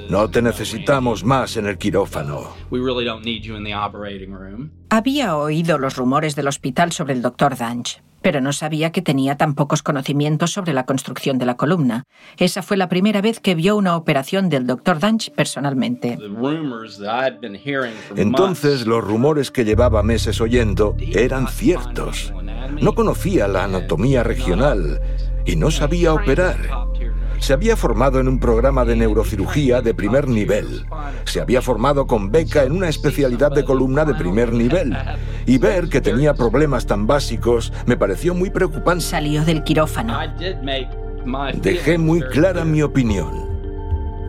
no 0.09 0.29
te 0.29 0.43
necesitamos 0.43 1.25
más 1.25 1.57
en 1.57 1.67
el 1.67 1.79
quirófano. 1.79 2.49
Había 4.91 5.37
oído 5.37 5.79
los 5.79 5.97
rumores 5.97 6.35
del 6.35 6.49
hospital 6.49 6.91
sobre 6.93 7.15
el 7.15 7.23
doctor 7.23 7.57
Danch 7.57 8.03
pero 8.23 8.41
no 8.41 8.53
sabía 8.53 8.93
que 8.93 9.03
tenía 9.03 9.37
tan 9.37 9.55
pocos 9.55 9.83
conocimientos 9.83 10.53
sobre 10.53 10.73
la 10.73 10.85
construcción 10.85 11.39
de 11.39 11.47
la 11.47 11.57
columna. 11.57 12.05
Esa 12.37 12.63
fue 12.63 12.77
la 12.77 12.89
primera 12.89 13.21
vez 13.21 13.41
que 13.41 13.55
vio 13.55 13.77
una 13.77 13.97
operación 13.97 14.49
del 14.49 14.67
Dr. 14.67 14.99
Danch 14.99 15.31
personalmente. 15.33 16.19
Entonces 18.17 18.87
los 18.87 19.05
rumores 19.05 19.51
que 19.51 19.65
llevaba 19.65 20.03
meses 20.03 20.41
oyendo 20.41 20.97
eran 20.99 21.49
ciertos. 21.49 22.33
No 22.81 22.95
conocía 22.95 23.49
la 23.49 23.65
anatomía 23.65 24.23
regional 24.23 25.01
y 25.45 25.57
no 25.57 25.71
sabía 25.71 26.13
operar. 26.15 26.59
Se 27.41 27.55
había 27.55 27.77
formado 27.77 28.21
en 28.21 28.29
un 28.29 28.39
programa 28.39 28.85
de 28.85 28.97
neurocirugía 28.97 29.81
de 29.81 29.95
primer 29.95 30.29
nivel. 30.29 30.87
Se 31.25 31.41
había 31.41 31.63
formado 31.63 32.07
con 32.07 32.31
beca 32.31 32.65
en 32.65 32.73
una 32.73 32.89
especialidad 32.89 33.51
de 33.51 33.65
columna 33.65 34.05
de 34.05 34.15
primer 34.15 34.53
nivel. 34.53 34.97
Y 35.47 35.59
ver 35.59 35.89
que 35.89 36.01
tenía 36.01 36.35
problemas 36.35 36.87
tan 36.87 37.07
básicos 37.07 37.73
me 37.87 37.97
pareció 37.97 38.35
muy 38.35 38.51
preocupante. 38.51 39.05
Salió 39.05 39.45
del 39.45 39.65
quirófano. 39.65 40.19
Dejé 41.55 41.99
muy 41.99 42.21
clara 42.21 42.65
mi 42.65 42.83
opinión. 42.83 43.49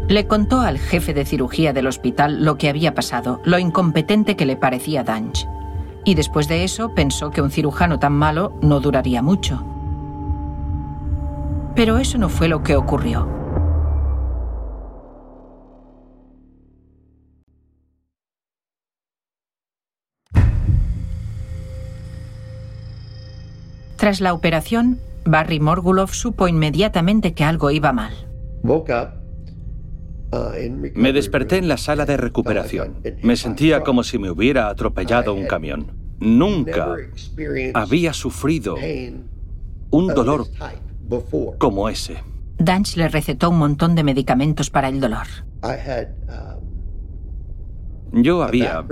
Le 0.08 0.28
contó 0.28 0.62
al 0.62 0.80
jefe 0.80 1.14
de 1.14 1.26
cirugía 1.26 1.74
del 1.74 1.88
hospital 1.88 2.44
lo 2.44 2.58
que 2.58 2.70
había 2.70 2.94
pasado, 2.94 3.42
lo 3.46 3.60
incompetente 3.60 4.36
que 4.36 4.46
le 4.46 4.58
parecía 4.58 5.04
Danch. 5.04 5.48
Y 6.04 6.16
después 6.16 6.48
de 6.48 6.64
eso 6.64 6.94
pensó 6.96 7.30
que 7.30 7.42
un 7.42 7.52
cirujano 7.52 8.00
tan 8.00 8.14
malo 8.14 8.54
no 8.62 8.80
duraría 8.80 9.22
mucho. 9.22 9.64
Pero 11.76 11.98
eso 11.98 12.18
no 12.18 12.30
fue 12.30 12.48
lo 12.48 12.64
que 12.64 12.76
ocurrió. 12.76 13.28
Tras 23.98 24.20
la 24.20 24.34
operación, 24.34 25.00
Barry 25.26 25.60
Morgulov 25.60 26.10
supo 26.10 26.48
inmediatamente 26.48 27.34
que 27.36 27.44
algo 27.44 27.70
iba 27.70 27.94
mal. 27.94 28.14
Me 30.96 31.14
desperté 31.14 31.58
en 31.58 31.68
la 31.68 31.78
sala 31.78 32.06
de 32.08 32.18
recuperación. 32.18 33.02
Me 33.22 33.36
sentía 33.36 33.82
como 33.82 34.04
si 34.04 34.18
me 34.18 34.32
hubiera 34.32 34.70
atropellado 34.70 35.34
un 35.36 35.46
camión. 35.46 35.92
Nunca 36.20 36.96
había 37.76 38.14
sufrido 38.14 38.76
un 39.92 40.08
dolor 40.08 40.48
como 41.58 41.90
ese. 41.90 42.24
Danch 42.58 42.96
le 42.96 43.10
recetó 43.10 43.50
un 43.50 43.58
montón 43.58 43.96
de 43.96 44.04
medicamentos 44.04 44.70
para 44.70 44.90
el 44.90 45.00
dolor. 45.00 45.28
Yo 48.14 48.44
había 48.44 48.86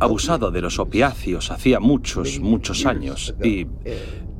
abusado 0.00 0.50
de 0.50 0.60
los 0.60 0.78
opiáceos 0.78 1.50
hacía 1.50 1.80
muchos, 1.80 2.40
muchos 2.40 2.84
años 2.86 3.34
y, 3.42 3.66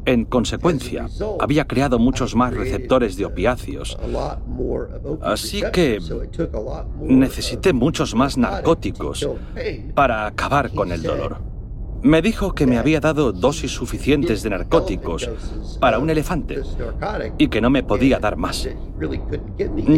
en 0.04 0.24
consecuencia, 0.24 1.08
había 1.40 1.66
creado 1.66 1.98
muchos 1.98 2.34
más 2.34 2.54
receptores 2.54 3.16
de 3.16 3.24
opiáceos. 3.24 3.98
Así 5.22 5.62
que 5.72 5.98
necesité 7.00 7.72
muchos 7.72 8.14
más 8.14 8.36
narcóticos 8.36 9.28
para 9.94 10.26
acabar 10.26 10.70
con 10.72 10.92
el 10.92 11.02
dolor. 11.02 11.55
Me 12.06 12.22
dijo 12.22 12.54
que 12.54 12.66
me 12.66 12.78
había 12.78 13.00
dado 13.00 13.32
dosis 13.32 13.72
suficientes 13.72 14.44
de 14.44 14.50
narcóticos 14.50 15.28
para 15.80 15.98
un 15.98 16.08
elefante 16.08 16.62
y 17.36 17.48
que 17.48 17.60
no 17.60 17.68
me 17.68 17.82
podía 17.82 18.20
dar 18.20 18.36
más. 18.36 18.68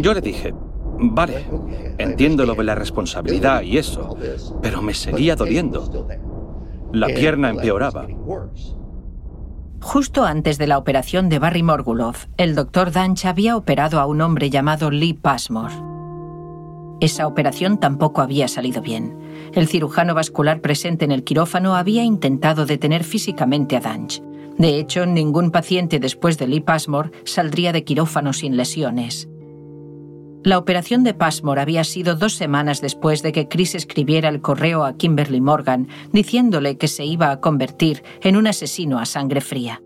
Yo 0.01 0.13
le 0.15 0.21
dije, 0.21 0.53
Vale, 1.01 1.45
entiendo 1.97 2.45
lo 2.45 2.55
de 2.55 2.63
la 2.63 2.75
responsabilidad 2.75 3.61
y 3.61 3.77
eso, 3.77 4.17
pero 4.61 4.81
me 4.81 4.93
seguía 4.93 5.35
doliendo. 5.35 6.07
La 6.91 7.07
pierna 7.07 7.51
empeoraba. 7.51 8.07
Justo 9.81 10.25
antes 10.25 10.57
de 10.57 10.67
la 10.67 10.77
operación 10.77 11.29
de 11.29 11.39
Barry 11.39 11.63
Morgulov, 11.63 12.15
el 12.35 12.53
doctor 12.53 12.91
Danch 12.91 13.25
había 13.25 13.55
operado 13.55 13.99
a 13.99 14.07
un 14.07 14.19
hombre 14.19 14.49
llamado 14.49 14.91
Lee 14.91 15.13
Passmore. 15.13 15.88
Esa 16.99 17.27
operación 17.27 17.79
tampoco 17.79 18.21
había 18.21 18.47
salido 18.47 18.81
bien. 18.81 19.17
El 19.53 19.67
cirujano 19.67 20.13
vascular 20.13 20.61
presente 20.61 21.05
en 21.05 21.11
el 21.11 21.23
quirófano 21.23 21.75
había 21.75 22.03
intentado 22.03 22.65
detener 22.65 23.03
físicamente 23.03 23.77
a 23.77 23.79
Danch. 23.79 24.21
De 24.57 24.77
hecho, 24.77 25.05
ningún 25.05 25.51
paciente 25.51 25.99
después 25.99 26.37
de 26.37 26.47
Lee 26.47 26.59
Passmore 26.59 27.11
saldría 27.23 27.71
de 27.71 27.85
quirófano 27.85 28.33
sin 28.33 28.57
lesiones. 28.57 29.29
La 30.43 30.57
operación 30.57 31.03
de 31.03 31.13
Passmore 31.13 31.61
había 31.61 31.83
sido 31.83 32.15
dos 32.15 32.33
semanas 32.33 32.81
después 32.81 33.21
de 33.21 33.31
que 33.31 33.47
Chris 33.47 33.75
escribiera 33.75 34.29
el 34.29 34.41
correo 34.41 34.83
a 34.83 34.95
Kimberly 34.95 35.41
Morgan 35.41 35.87
diciéndole 36.11 36.77
que 36.77 36.87
se 36.87 37.05
iba 37.05 37.31
a 37.31 37.39
convertir 37.39 38.03
en 38.21 38.35
un 38.35 38.47
asesino 38.47 38.99
a 38.99 39.05
sangre 39.05 39.41
fría. 39.41 39.81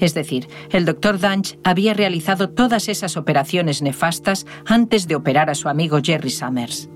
Es 0.00 0.14
decir, 0.14 0.48
el 0.70 0.86
doctor 0.86 1.20
Dunch 1.20 1.58
había 1.62 1.94
realizado 1.94 2.50
todas 2.50 2.88
esas 2.88 3.16
operaciones 3.16 3.82
nefastas 3.82 4.46
antes 4.64 5.06
de 5.06 5.14
operar 5.14 5.50
a 5.50 5.54
su 5.54 5.68
amigo 5.68 6.00
Jerry 6.02 6.30
Summers. 6.30 6.88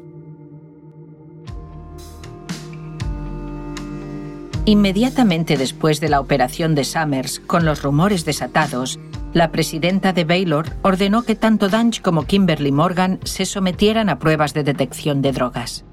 Inmediatamente 4.66 5.58
después 5.58 6.00
de 6.00 6.08
la 6.08 6.20
operación 6.20 6.74
de 6.74 6.84
Summers, 6.84 7.38
con 7.40 7.66
los 7.66 7.82
rumores 7.82 8.24
desatados, 8.24 8.98
la 9.34 9.50
presidenta 9.50 10.12
de 10.12 10.24
Baylor 10.24 10.66
ordenó 10.82 11.24
que 11.24 11.34
tanto 11.34 11.68
Dunch 11.68 12.00
como 12.00 12.24
Kimberly 12.24 12.70
Morgan 12.70 13.18
se 13.24 13.44
sometieran 13.44 14.08
a 14.08 14.18
pruebas 14.18 14.54
de 14.54 14.62
detección 14.62 15.20
de 15.22 15.32
drogas. 15.32 15.84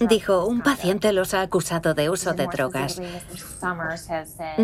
Dijo, 0.00 0.46
un 0.46 0.62
paciente 0.62 1.12
los 1.12 1.34
ha 1.34 1.42
acusado 1.42 1.94
de 1.94 2.08
uso 2.10 2.32
de 2.32 2.46
drogas. 2.46 3.00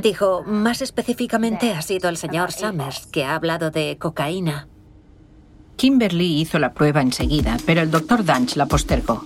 Dijo, 0.03 0.42
más 0.44 0.81
específicamente 0.81 1.75
ha 1.75 1.83
sido 1.83 2.09
el 2.09 2.16
señor 2.16 2.53
Summers 2.53 3.07
que 3.07 3.25
ha 3.25 3.35
hablado 3.35 3.71
de 3.71 3.99
cocaína. 3.99 4.66
Kimberly 5.77 6.40
hizo 6.40 6.59
la 6.59 6.73
prueba 6.73 7.03
enseguida, 7.03 7.59
pero 7.66 7.83
el 7.83 7.90
doctor 7.90 8.25
Dunch 8.25 8.57
la 8.57 8.66
postergó. 8.66 9.25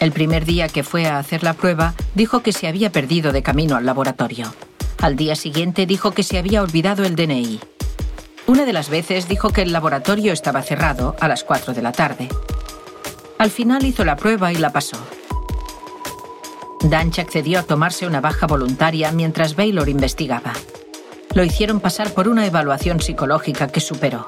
El 0.00 0.12
primer 0.12 0.44
día 0.44 0.68
que 0.68 0.82
fue 0.82 1.06
a 1.06 1.18
hacer 1.18 1.44
la 1.44 1.54
prueba, 1.54 1.94
dijo 2.14 2.40
que 2.40 2.52
se 2.52 2.66
había 2.66 2.90
perdido 2.90 3.32
de 3.32 3.42
camino 3.42 3.76
al 3.76 3.86
laboratorio. 3.86 4.52
Al 5.00 5.14
día 5.14 5.36
siguiente 5.36 5.86
dijo 5.86 6.10
que 6.10 6.24
se 6.24 6.38
había 6.38 6.60
olvidado 6.60 7.04
el 7.04 7.14
DNI. 7.14 7.60
Una 8.46 8.64
de 8.64 8.72
las 8.72 8.88
veces 8.88 9.28
dijo 9.28 9.50
que 9.50 9.62
el 9.62 9.72
laboratorio 9.72 10.32
estaba 10.32 10.62
cerrado 10.62 11.14
a 11.20 11.28
las 11.28 11.44
4 11.44 11.72
de 11.72 11.82
la 11.82 11.92
tarde. 11.92 12.28
Al 13.38 13.50
final 13.50 13.84
hizo 13.84 14.04
la 14.04 14.16
prueba 14.16 14.52
y 14.52 14.56
la 14.56 14.70
pasó. 14.72 14.96
Danch 16.80 17.20
accedió 17.20 17.60
a 17.60 17.62
tomarse 17.62 18.06
una 18.06 18.20
baja 18.20 18.46
voluntaria 18.46 19.12
mientras 19.12 19.54
Baylor 19.54 19.88
investigaba. 19.88 20.52
Lo 21.34 21.44
hicieron 21.44 21.78
pasar 21.78 22.12
por 22.12 22.26
una 22.26 22.46
evaluación 22.46 23.00
psicológica 23.00 23.68
que 23.68 23.80
superó. 23.80 24.26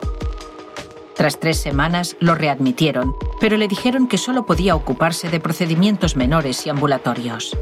Tras 1.17 1.41
tres 1.41 1.59
semanas 1.59 2.17
lo 2.21 2.37
readmitieron, 2.37 3.15
pero 3.41 3.57
le 3.57 3.67
dijeron 3.67 4.07
que 4.07 4.19
solo 4.19 4.47
podía 4.47 4.77
ocuparse 4.77 5.29
de 5.31 5.41
procedimientos 5.41 6.15
menores 6.15 6.65
y 6.67 6.71
ambulatorios. 6.71 7.57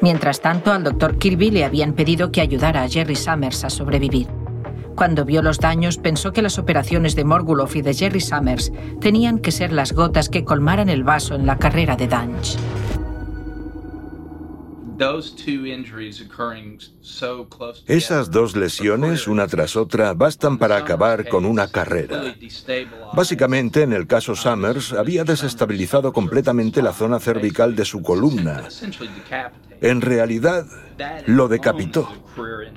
Mientras 0.00 0.40
tanto, 0.40 0.72
al 0.72 0.84
doctor 0.84 1.18
Kirby 1.18 1.50
le 1.50 1.64
habían 1.64 1.92
pedido 1.92 2.30
que 2.30 2.40
ayudara 2.40 2.82
a 2.82 2.88
Jerry 2.88 3.16
Summers 3.16 3.64
a 3.64 3.70
sobrevivir. 3.70 4.28
Cuando 4.94 5.24
vio 5.24 5.42
los 5.42 5.58
daños, 5.58 5.96
pensó 5.96 6.32
que 6.32 6.42
las 6.42 6.58
operaciones 6.58 7.14
de 7.14 7.24
Morgulov 7.24 7.70
y 7.76 7.82
de 7.82 7.94
Jerry 7.94 8.20
Summers 8.20 8.72
tenían 9.00 9.38
que 9.38 9.52
ser 9.52 9.72
las 9.72 9.92
gotas 9.92 10.28
que 10.28 10.44
colmaran 10.44 10.88
el 10.88 11.04
vaso 11.04 11.34
en 11.34 11.46
la 11.46 11.56
carrera 11.56 11.96
de 11.96 12.08
Danch. 12.08 12.56
Esas 17.86 18.30
dos 18.30 18.56
lesiones, 18.56 19.28
una 19.28 19.46
tras 19.46 19.76
otra, 19.76 20.12
bastan 20.14 20.58
para 20.58 20.76
acabar 20.76 21.28
con 21.28 21.44
una 21.44 21.68
carrera. 21.68 22.34
Básicamente, 23.12 23.82
en 23.82 23.92
el 23.92 24.06
caso 24.06 24.34
Summers, 24.34 24.92
había 24.92 25.24
desestabilizado 25.24 26.12
completamente 26.12 26.82
la 26.82 26.92
zona 26.92 27.20
cervical 27.20 27.76
de 27.76 27.84
su 27.84 28.02
columna. 28.02 28.64
En 29.80 30.00
realidad, 30.00 30.66
lo 31.26 31.48
decapitó. 31.48 32.08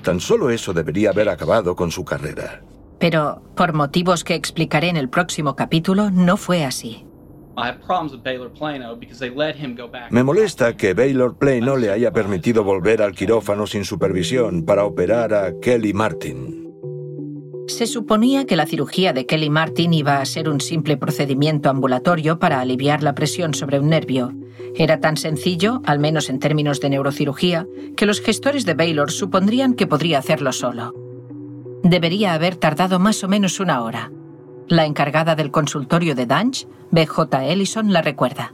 Tan 0.03 0.19
solo 0.19 0.49
eso 0.49 0.73
debería 0.73 1.09
haber 1.09 1.29
acabado 1.29 1.75
con 1.75 1.91
su 1.91 2.05
carrera. 2.05 2.61
Pero, 2.99 3.41
por 3.55 3.73
motivos 3.73 4.23
que 4.23 4.35
explicaré 4.35 4.89
en 4.89 4.97
el 4.97 5.09
próximo 5.09 5.55
capítulo, 5.55 6.11
no 6.11 6.37
fue 6.37 6.63
así. 6.63 7.05
Me 10.09 10.23
molesta 10.23 10.77
que 10.77 10.93
Baylor 10.93 11.37
Plano 11.37 11.77
le 11.77 11.91
haya 11.91 12.11
permitido 12.11 12.63
volver 12.63 13.01
al 13.01 13.13
quirófano 13.13 13.67
sin 13.67 13.85
supervisión 13.85 14.63
para 14.65 14.85
operar 14.85 15.33
a 15.33 15.59
Kelly 15.59 15.93
Martin. 15.93 16.61
Se 17.67 17.87
suponía 17.87 18.45
que 18.45 18.55
la 18.55 18.65
cirugía 18.65 19.13
de 19.13 19.25
Kelly 19.25 19.49
Martin 19.49 19.93
iba 19.93 20.19
a 20.19 20.25
ser 20.25 20.49
un 20.49 20.59
simple 20.59 20.97
procedimiento 20.97 21.69
ambulatorio 21.69 22.39
para 22.39 22.59
aliviar 22.59 23.01
la 23.01 23.15
presión 23.15 23.53
sobre 23.53 23.79
un 23.79 23.89
nervio. 23.89 24.33
Era 24.75 24.99
tan 24.99 25.15
sencillo, 25.17 25.81
al 25.85 25.99
menos 25.99 26.29
en 26.29 26.39
términos 26.39 26.81
de 26.81 26.89
neurocirugía, 26.89 27.67
que 27.95 28.05
los 28.05 28.21
gestores 28.21 28.65
de 28.65 28.73
Baylor 28.73 29.11
supondrían 29.11 29.73
que 29.73 29.87
podría 29.87 30.19
hacerlo 30.19 30.51
solo. 30.51 30.93
Debería 31.83 32.33
haber 32.33 32.55
tardado 32.55 32.99
más 32.99 33.23
o 33.23 33.27
menos 33.27 33.59
una 33.59 33.81
hora. 33.83 34.11
La 34.67 34.85
encargada 34.85 35.35
del 35.35 35.51
consultorio 35.51 36.15
de 36.15 36.25
Danch, 36.25 36.67
B.J. 36.91 37.45
Ellison, 37.45 37.91
la 37.91 38.01
recuerda. 38.01 38.53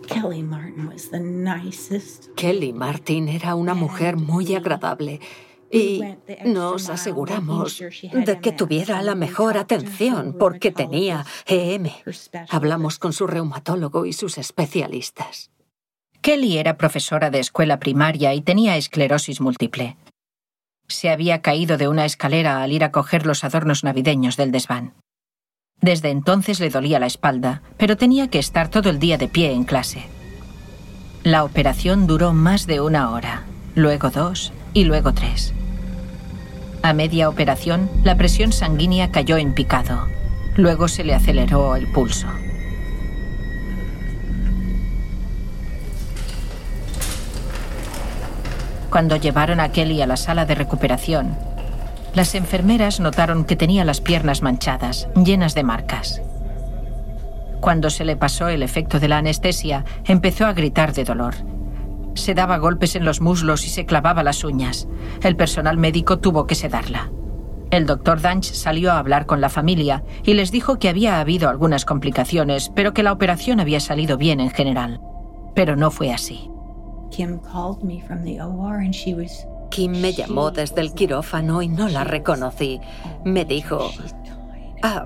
Kelly 2.35 2.73
Martin 2.73 3.29
era 3.29 3.55
una 3.55 3.73
mujer 3.73 4.17
muy 4.17 4.55
agradable 4.55 5.19
y 5.71 6.01
nos 6.45 6.89
aseguramos 6.89 7.79
de 7.79 8.39
que 8.39 8.51
tuviera 8.51 9.01
la 9.01 9.15
mejor 9.15 9.57
atención 9.57 10.35
porque 10.39 10.71
tenía 10.71 11.25
EM. 11.45 11.89
Hablamos 12.49 12.99
con 12.99 13.13
su 13.13 13.27
reumatólogo 13.27 14.05
y 14.05 14.13
sus 14.13 14.37
especialistas. 14.37 15.51
Kelly 16.21 16.57
era 16.57 16.77
profesora 16.77 17.29
de 17.29 17.39
escuela 17.39 17.79
primaria 17.79 18.33
y 18.33 18.41
tenía 18.41 18.77
esclerosis 18.77 19.39
múltiple. 19.39 19.97
Se 20.87 21.09
había 21.09 21.41
caído 21.41 21.77
de 21.77 21.87
una 21.87 22.05
escalera 22.05 22.63
al 22.63 22.71
ir 22.71 22.83
a 22.83 22.91
coger 22.91 23.25
los 23.25 23.43
adornos 23.43 23.83
navideños 23.83 24.37
del 24.37 24.51
desván. 24.51 24.93
Desde 25.81 26.09
entonces 26.09 26.59
le 26.59 26.69
dolía 26.69 26.99
la 26.99 27.05
espalda, 27.05 27.61
pero 27.77 27.97
tenía 27.97 28.29
que 28.29 28.39
estar 28.39 28.69
todo 28.69 28.89
el 28.89 28.99
día 28.99 29.17
de 29.17 29.27
pie 29.27 29.51
en 29.51 29.63
clase. 29.63 30.05
La 31.23 31.43
operación 31.43 32.07
duró 32.07 32.33
más 32.33 32.67
de 32.67 32.81
una 32.81 33.11
hora, 33.11 33.43
luego 33.75 34.09
dos 34.09 34.53
y 34.73 34.85
luego 34.85 35.13
tres. 35.13 35.53
A 36.81 36.93
media 36.93 37.29
operación, 37.29 37.89
la 38.03 38.15
presión 38.15 38.51
sanguínea 38.51 39.11
cayó 39.11 39.37
en 39.37 39.53
picado. 39.53 40.07
Luego 40.55 40.87
se 40.87 41.03
le 41.03 41.13
aceleró 41.13 41.75
el 41.75 41.87
pulso. 41.91 42.27
Cuando 48.89 49.15
llevaron 49.17 49.59
a 49.59 49.71
Kelly 49.71 50.01
a 50.01 50.07
la 50.07 50.17
sala 50.17 50.45
de 50.45 50.55
recuperación, 50.55 51.37
las 52.13 52.35
enfermeras 52.35 52.99
notaron 52.99 53.45
que 53.45 53.55
tenía 53.55 53.85
las 53.85 54.01
piernas 54.01 54.41
manchadas, 54.41 55.07
llenas 55.15 55.55
de 55.55 55.63
marcas. 55.63 56.21
Cuando 57.59 57.89
se 57.89 58.05
le 58.05 58.15
pasó 58.15 58.47
el 58.47 58.63
efecto 58.63 58.99
de 58.99 59.07
la 59.07 59.17
anestesia, 59.17 59.85
empezó 60.05 60.45
a 60.45 60.53
gritar 60.53 60.93
de 60.93 61.03
dolor. 61.03 61.35
Se 62.15 62.33
daba 62.33 62.57
golpes 62.57 62.95
en 62.95 63.05
los 63.05 63.21
muslos 63.21 63.65
y 63.65 63.69
se 63.69 63.85
clavaba 63.85 64.23
las 64.23 64.43
uñas. 64.43 64.87
El 65.21 65.35
personal 65.35 65.77
médico 65.77 66.19
tuvo 66.19 66.47
que 66.47 66.55
sedarla. 66.55 67.11
El 67.69 67.85
doctor 67.85 68.21
Danch 68.21 68.45
salió 68.53 68.91
a 68.91 68.99
hablar 68.99 69.25
con 69.25 69.41
la 69.41 69.49
familia 69.49 70.03
y 70.23 70.33
les 70.33 70.51
dijo 70.51 70.79
que 70.79 70.89
había 70.89 71.19
habido 71.19 71.49
algunas 71.49 71.83
complicaciones, 71.83 72.71
pero 72.73 72.93
que 72.93 73.03
la 73.03 73.11
operación 73.11 73.59
había 73.59 73.79
salido 73.79 74.17
bien 74.17 74.39
en 74.39 74.51
general. 74.51 75.01
Pero 75.53 75.75
no 75.75 75.91
fue 75.91 76.13
así. 76.13 76.49
Kim 77.11 77.39
me 77.83 78.01
llamó 80.13 80.51
desde 80.51 80.81
el 80.81 80.93
quirófano 80.93 81.61
y 81.61 81.67
no 81.67 81.87
la 81.87 82.03
reconocí. 82.03 82.79
Me 83.23 83.45
dijo, 83.45 83.91
ah, 84.81 85.05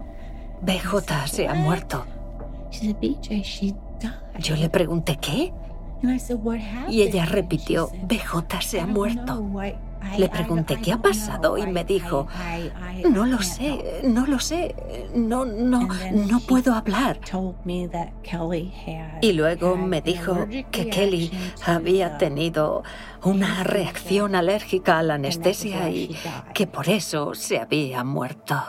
BJ 0.61 1.27
se 1.27 1.47
ha 1.47 1.53
muerto. 1.53 2.05
Yo 4.39 4.55
le 4.55 4.69
pregunté 4.69 5.17
qué. 5.17 5.53
Y 6.89 7.01
ella 7.01 7.25
repitió, 7.25 7.89
BJ 8.07 8.61
se 8.61 8.79
ha 8.79 8.87
muerto. 8.87 9.43
Le 10.17 10.29
pregunté 10.29 10.77
qué 10.81 10.91
ha 10.91 10.97
pasado 10.97 11.57
y 11.57 11.65
me 11.67 11.83
dijo, 11.83 12.27
no 13.09 13.25
lo 13.25 13.41
sé, 13.41 14.01
no 14.03 14.25
lo 14.25 14.39
sé, 14.39 14.75
no, 15.15 15.45
no, 15.45 15.87
no 16.11 16.39
puedo 16.41 16.73
hablar. 16.73 17.19
Y 19.21 19.33
luego 19.33 19.77
me 19.77 20.01
dijo 20.01 20.47
que 20.71 20.89
Kelly 20.89 21.31
había 21.65 22.17
tenido 22.17 22.83
una 23.23 23.63
reacción 23.63 24.35
alérgica 24.35 24.99
a 24.99 25.03
la 25.03 25.15
anestesia 25.15 25.89
y 25.89 26.15
que 26.53 26.67
por 26.67 26.89
eso 26.89 27.33
se 27.33 27.59
había 27.59 28.03
muerto. 28.03 28.61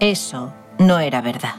Eso 0.00 0.52
no 0.78 1.00
era 1.00 1.20
verdad. 1.20 1.56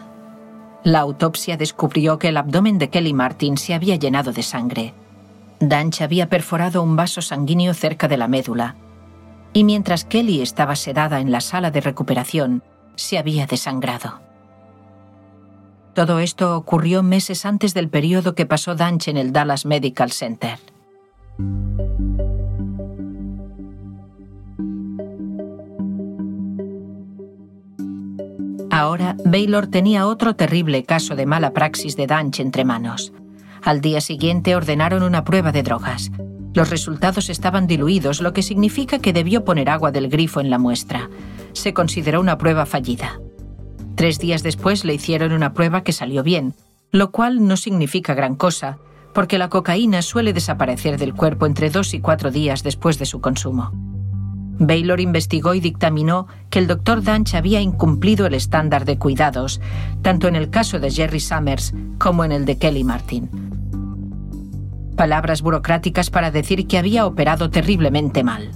La 0.84 1.00
autopsia 1.00 1.58
descubrió 1.58 2.20
que 2.20 2.30
el 2.30 2.38
abdomen 2.38 2.78
de 2.78 2.90
Kelly 2.90 3.14
Martin 3.14 3.58
se 3.58 3.74
había 3.74 3.98
llenado 3.98 4.32
de 4.32 4.44
sangre 4.44 4.94
Danch 5.60 6.02
había 6.02 6.30
perforado 6.30 6.82
un 6.82 6.96
vaso 6.96 7.22
sanguíneo 7.22 7.74
cerca 7.74 8.08
de 8.08 8.18
la 8.18 8.28
médula, 8.28 8.76
y 9.54 9.64
mientras 9.64 10.06
Kelly 10.06 10.42
estaba 10.42 10.76
sedada 10.76 11.20
en 11.20 11.32
la 11.32 11.42
sala 11.42 11.72
de 11.72 11.82
recuperación, 11.82 12.64
se 12.96 13.18
había 13.18 13.46
desangrado. 13.46 14.22
Todo 15.94 16.20
esto 16.20 16.56
ocurrió 16.56 17.04
meses 17.04 17.46
antes 17.46 17.74
del 17.74 17.90
periodo 17.90 18.36
que 18.36 18.46
pasó 18.46 18.76
Danch 18.76 19.08
en 19.08 19.18
el 19.18 19.34
Dallas 19.34 19.66
Medical 19.66 20.12
Center. 20.12 20.60
Ahora, 28.72 29.18
Baylor 29.26 29.68
tenía 29.68 30.08
otro 30.08 30.36
terrible 30.36 30.84
caso 30.84 31.16
de 31.16 31.26
mala 31.26 31.52
praxis 31.52 31.98
de 31.98 32.08
Danch 32.08 32.40
entre 32.40 32.64
manos. 32.64 33.12
Al 33.64 33.82
día 33.82 34.02
siguiente 34.02 34.56
ordenaron 34.56 35.04
una 35.04 35.24
prueba 35.24 35.52
de 35.52 35.64
drogas. 35.64 36.12
Los 36.54 36.70
resultados 36.70 37.30
estaban 37.30 37.68
diluidos, 37.68 38.22
lo 38.22 38.34
que 38.34 38.42
significa 38.42 39.00
que 39.00 39.14
debió 39.14 39.44
poner 39.44 39.70
agua 39.70 39.92
del 39.92 40.10
grifo 40.10 40.42
en 40.42 40.50
la 40.50 40.58
muestra. 40.58 41.10
Se 41.54 41.74
consideró 41.74 42.20
una 42.20 42.38
prueba 42.38 42.66
fallida. 42.66 43.20
Tres 43.96 44.20
días 44.20 44.44
después 44.44 44.86
le 44.86 44.94
hicieron 44.94 45.34
una 45.34 45.54
prueba 45.54 45.84
que 45.84 45.92
salió 45.92 46.24
bien, 46.24 46.56
lo 46.92 47.12
cual 47.12 47.46
no 47.48 47.58
significa 47.58 48.14
gran 48.14 48.36
cosa, 48.36 48.78
porque 49.14 49.38
la 49.38 49.50
cocaína 49.50 50.02
suele 50.02 50.34
desaparecer 50.34 50.98
del 50.98 51.14
cuerpo 51.14 51.46
entre 51.46 51.70
dos 51.70 51.94
y 51.94 52.00
cuatro 52.00 52.32
días 52.32 52.64
después 52.64 52.98
de 52.98 53.06
su 53.06 53.22
consumo. 53.22 53.72
Baylor 54.60 55.00
investigó 55.00 55.54
y 55.54 55.62
dictaminó 55.62 56.28
que 56.50 56.60
el 56.60 56.68
doctor 56.68 57.02
Danch 57.02 57.34
había 57.34 57.62
incumplido 57.62 58.26
el 58.28 58.34
estándar 58.34 58.84
de 58.84 58.98
cuidados, 58.98 59.62
tanto 60.02 60.28
en 60.28 60.36
el 60.36 60.50
caso 60.50 60.80
de 60.80 60.92
Jerry 60.92 61.22
Summers 61.22 61.74
como 61.98 62.26
en 62.26 62.34
el 62.34 62.46
de 62.46 62.58
Kelly 62.58 62.84
Martin. 62.84 63.30
Palabras 64.98 65.42
burocráticas 65.42 66.10
para 66.10 66.30
decir 66.30 66.68
que 66.68 66.78
había 66.78 67.06
operado 67.06 67.50
terriblemente 67.50 68.22
mal. 68.22 68.52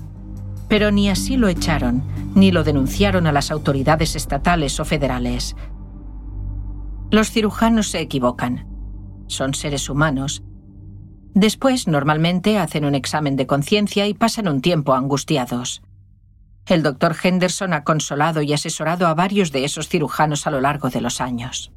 Pero 0.68 0.92
ni 0.92 1.10
así 1.10 1.38
lo 1.38 1.48
echaron, 1.48 2.04
ni 2.36 2.52
lo 2.52 2.66
denunciaron 2.66 3.26
a 3.26 3.32
las 3.32 3.50
autoridades 3.50 4.18
estatales 4.18 4.80
o 4.82 4.86
federales. 4.86 5.56
Los 7.12 7.32
cirujanos 7.32 7.88
se 7.88 8.02
equivocan. 8.02 8.68
Son 9.28 9.54
seres 9.54 9.90
humanos. 9.90 10.44
Después, 11.34 11.88
normalmente, 11.88 12.58
hacen 12.58 12.84
un 12.84 12.96
examen 12.96 13.38
de 13.38 13.48
conciencia 13.48 14.06
y 14.08 14.14
pasan 14.14 14.50
un 14.50 14.62
tiempo 14.62 14.94
angustiados. 14.94 15.82
El 16.68 16.82
doctor 16.82 17.14
Henderson 17.22 17.74
ha 17.74 17.84
consolado 17.84 18.42
y 18.42 18.54
asesorado 18.54 19.08
a 19.08 19.14
varios 19.14 19.52
de 19.52 19.66
esos 19.66 19.90
cirujanos 19.90 20.48
a 20.48 20.52
lo 20.52 20.62
largo 20.62 20.90
de 20.90 21.02
los 21.02 21.20
años. 21.20 21.72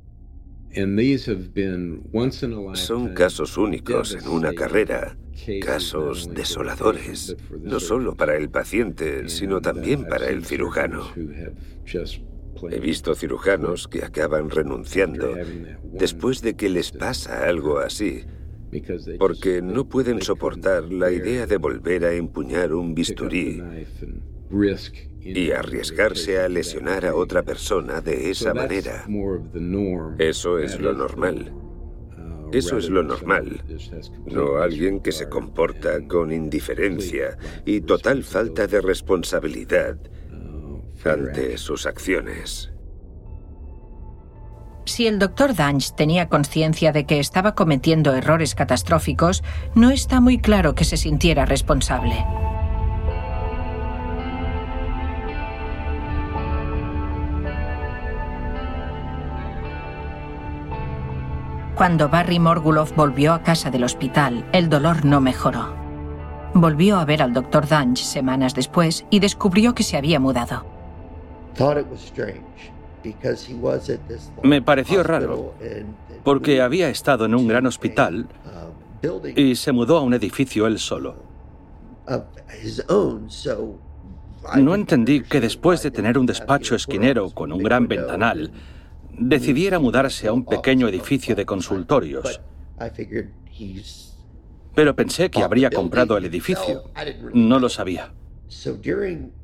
Son 2.74 3.14
casos 3.14 3.56
únicos 3.56 4.14
en 4.14 4.28
una 4.28 4.52
carrera, 4.52 5.16
casos 5.62 6.28
desoladores, 6.32 7.36
no 7.60 7.80
solo 7.80 8.14
para 8.14 8.36
el 8.36 8.50
paciente, 8.50 9.28
sino 9.28 9.60
también 9.60 10.06
para 10.06 10.28
el 10.28 10.44
cirujano. 10.44 11.08
He 12.70 12.78
visto 12.78 13.14
cirujanos 13.14 13.88
que 13.88 14.04
acaban 14.04 14.50
renunciando 14.50 15.34
después 15.82 16.42
de 16.42 16.54
que 16.54 16.68
les 16.68 16.92
pasa 16.92 17.44
algo 17.44 17.78
así, 17.78 18.24
porque 19.18 19.62
no 19.62 19.88
pueden 19.88 20.22
soportar 20.22 20.84
la 20.92 21.10
idea 21.10 21.46
de 21.46 21.56
volver 21.56 22.04
a 22.04 22.12
empuñar 22.12 22.72
un 22.72 22.94
bisturí 22.94 23.62
y 25.20 25.50
arriesgarse 25.50 26.40
a 26.40 26.48
lesionar 26.48 27.04
a 27.06 27.14
otra 27.14 27.42
persona 27.42 28.00
de 28.00 28.30
esa 28.30 28.54
manera. 28.54 29.06
Eso 30.18 30.58
es 30.58 30.80
lo 30.80 30.92
normal. 30.92 31.52
Eso 32.52 32.78
es 32.78 32.88
lo 32.88 33.02
normal, 33.02 33.64
no 34.24 34.58
alguien 34.58 35.00
que 35.00 35.10
se 35.10 35.28
comporta 35.28 36.06
con 36.06 36.32
indiferencia 36.32 37.36
y 37.64 37.80
total 37.80 38.22
falta 38.22 38.68
de 38.68 38.80
responsabilidad 38.80 39.98
ante 41.04 41.58
sus 41.58 41.86
acciones. 41.86 42.70
Si 44.84 45.08
el 45.08 45.18
doctor 45.18 45.54
Danch 45.54 45.94
tenía 45.96 46.28
conciencia 46.28 46.92
de 46.92 47.04
que 47.04 47.18
estaba 47.18 47.56
cometiendo 47.56 48.14
errores 48.14 48.54
catastróficos, 48.54 49.42
no 49.74 49.90
está 49.90 50.20
muy 50.20 50.38
claro 50.38 50.76
que 50.76 50.84
se 50.84 50.96
sintiera 50.96 51.44
responsable. 51.44 52.24
Cuando 61.76 62.08
Barry 62.08 62.38
Morgulov 62.38 62.94
volvió 62.94 63.34
a 63.34 63.42
casa 63.42 63.70
del 63.70 63.84
hospital, 63.84 64.48
el 64.52 64.70
dolor 64.70 65.04
no 65.04 65.20
mejoró. 65.20 65.74
Volvió 66.54 66.98
a 66.98 67.04
ver 67.04 67.20
al 67.20 67.34
doctor 67.34 67.68
Danch 67.68 67.98
semanas 67.98 68.54
después 68.54 69.04
y 69.10 69.20
descubrió 69.20 69.74
que 69.74 69.82
se 69.82 69.98
había 69.98 70.18
mudado. 70.18 70.64
Me 74.42 74.62
pareció 74.62 75.02
raro, 75.02 75.54
porque 76.24 76.62
había 76.62 76.88
estado 76.88 77.26
en 77.26 77.34
un 77.34 77.46
gran 77.46 77.66
hospital 77.66 78.26
y 79.36 79.54
se 79.56 79.72
mudó 79.72 79.98
a 79.98 80.00
un 80.00 80.14
edificio 80.14 80.66
él 80.66 80.78
solo. 80.78 81.16
No 84.56 84.74
entendí 84.74 85.20
que 85.20 85.42
después 85.42 85.82
de 85.82 85.90
tener 85.90 86.16
un 86.16 86.24
despacho 86.24 86.74
esquinero 86.74 87.28
con 87.28 87.52
un 87.52 87.62
gran 87.62 87.86
ventanal, 87.86 88.50
decidiera 89.18 89.78
mudarse 89.78 90.28
a 90.28 90.32
un 90.32 90.44
pequeño 90.44 90.88
edificio 90.88 91.34
de 91.34 91.46
consultorios. 91.46 92.40
Pero 94.74 94.94
pensé 94.94 95.30
que 95.30 95.42
habría 95.42 95.70
comprado 95.70 96.16
el 96.16 96.26
edificio. 96.26 96.84
No 97.32 97.58
lo 97.58 97.68
sabía. 97.68 98.12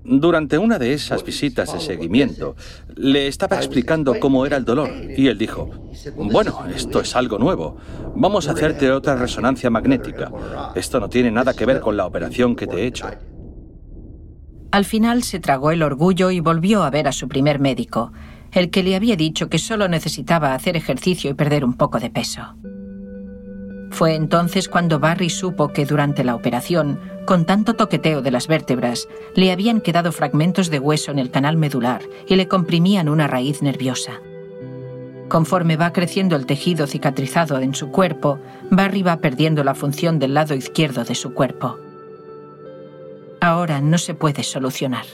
Durante 0.04 0.58
una 0.58 0.78
de 0.78 0.92
esas 0.92 1.24
visitas 1.24 1.72
de 1.72 1.80
seguimiento, 1.80 2.54
le 2.94 3.26
estaba 3.26 3.56
explicando 3.56 4.18
cómo 4.20 4.46
era 4.46 4.56
el 4.56 4.64
dolor 4.64 4.90
y 5.16 5.26
él 5.26 5.38
dijo, 5.38 5.70
bueno, 6.16 6.64
esto 6.72 7.00
es 7.00 7.16
algo 7.16 7.38
nuevo, 7.38 7.76
vamos 8.14 8.48
a 8.48 8.52
hacerte 8.52 8.92
otra 8.92 9.16
resonancia 9.16 9.70
magnética. 9.70 10.30
Esto 10.76 11.00
no 11.00 11.08
tiene 11.08 11.32
nada 11.32 11.54
que 11.54 11.66
ver 11.66 11.80
con 11.80 11.96
la 11.96 12.06
operación 12.06 12.54
que 12.54 12.68
te 12.68 12.76
he 12.76 12.86
hecho. 12.86 13.08
Al 14.70 14.84
final 14.84 15.22
se 15.22 15.40
tragó 15.40 15.72
el 15.72 15.82
orgullo 15.82 16.30
y 16.30 16.40
volvió 16.40 16.82
a 16.84 16.90
ver 16.90 17.08
a 17.08 17.12
su 17.12 17.28
primer 17.28 17.58
médico, 17.58 18.12
el 18.52 18.70
que 18.70 18.82
le 18.82 18.94
había 18.96 19.16
dicho 19.16 19.48
que 19.48 19.58
solo 19.58 19.88
necesitaba 19.88 20.54
hacer 20.54 20.76
ejercicio 20.76 21.30
y 21.30 21.34
perder 21.34 21.64
un 21.64 21.74
poco 21.74 21.98
de 21.98 22.10
peso. 22.10 22.54
Fue 23.90 24.14
entonces 24.14 24.68
cuando 24.68 24.98
Barry 24.98 25.28
supo 25.28 25.68
que 25.68 25.84
durante 25.84 26.24
la 26.24 26.34
operación, 26.34 26.98
con 27.26 27.44
tanto 27.44 27.74
toqueteo 27.74 28.22
de 28.22 28.30
las 28.30 28.48
vértebras, 28.48 29.06
le 29.34 29.52
habían 29.52 29.80
quedado 29.80 30.12
fragmentos 30.12 30.70
de 30.70 30.78
hueso 30.78 31.10
en 31.12 31.18
el 31.18 31.30
canal 31.30 31.56
medular 31.56 32.02
y 32.26 32.36
le 32.36 32.48
comprimían 32.48 33.08
una 33.08 33.26
raíz 33.26 33.62
nerviosa. 33.62 34.20
Conforme 35.28 35.76
va 35.76 35.92
creciendo 35.92 36.36
el 36.36 36.46
tejido 36.46 36.86
cicatrizado 36.86 37.58
en 37.60 37.74
su 37.74 37.90
cuerpo, 37.90 38.38
Barry 38.70 39.02
va 39.02 39.18
perdiendo 39.18 39.62
la 39.64 39.74
función 39.74 40.18
del 40.18 40.34
lado 40.34 40.54
izquierdo 40.54 41.04
de 41.04 41.14
su 41.14 41.32
cuerpo. 41.32 41.78
Ahora 43.40 43.80
no 43.80 43.98
se 43.98 44.14
puede 44.14 44.42
solucionar. 44.42 45.06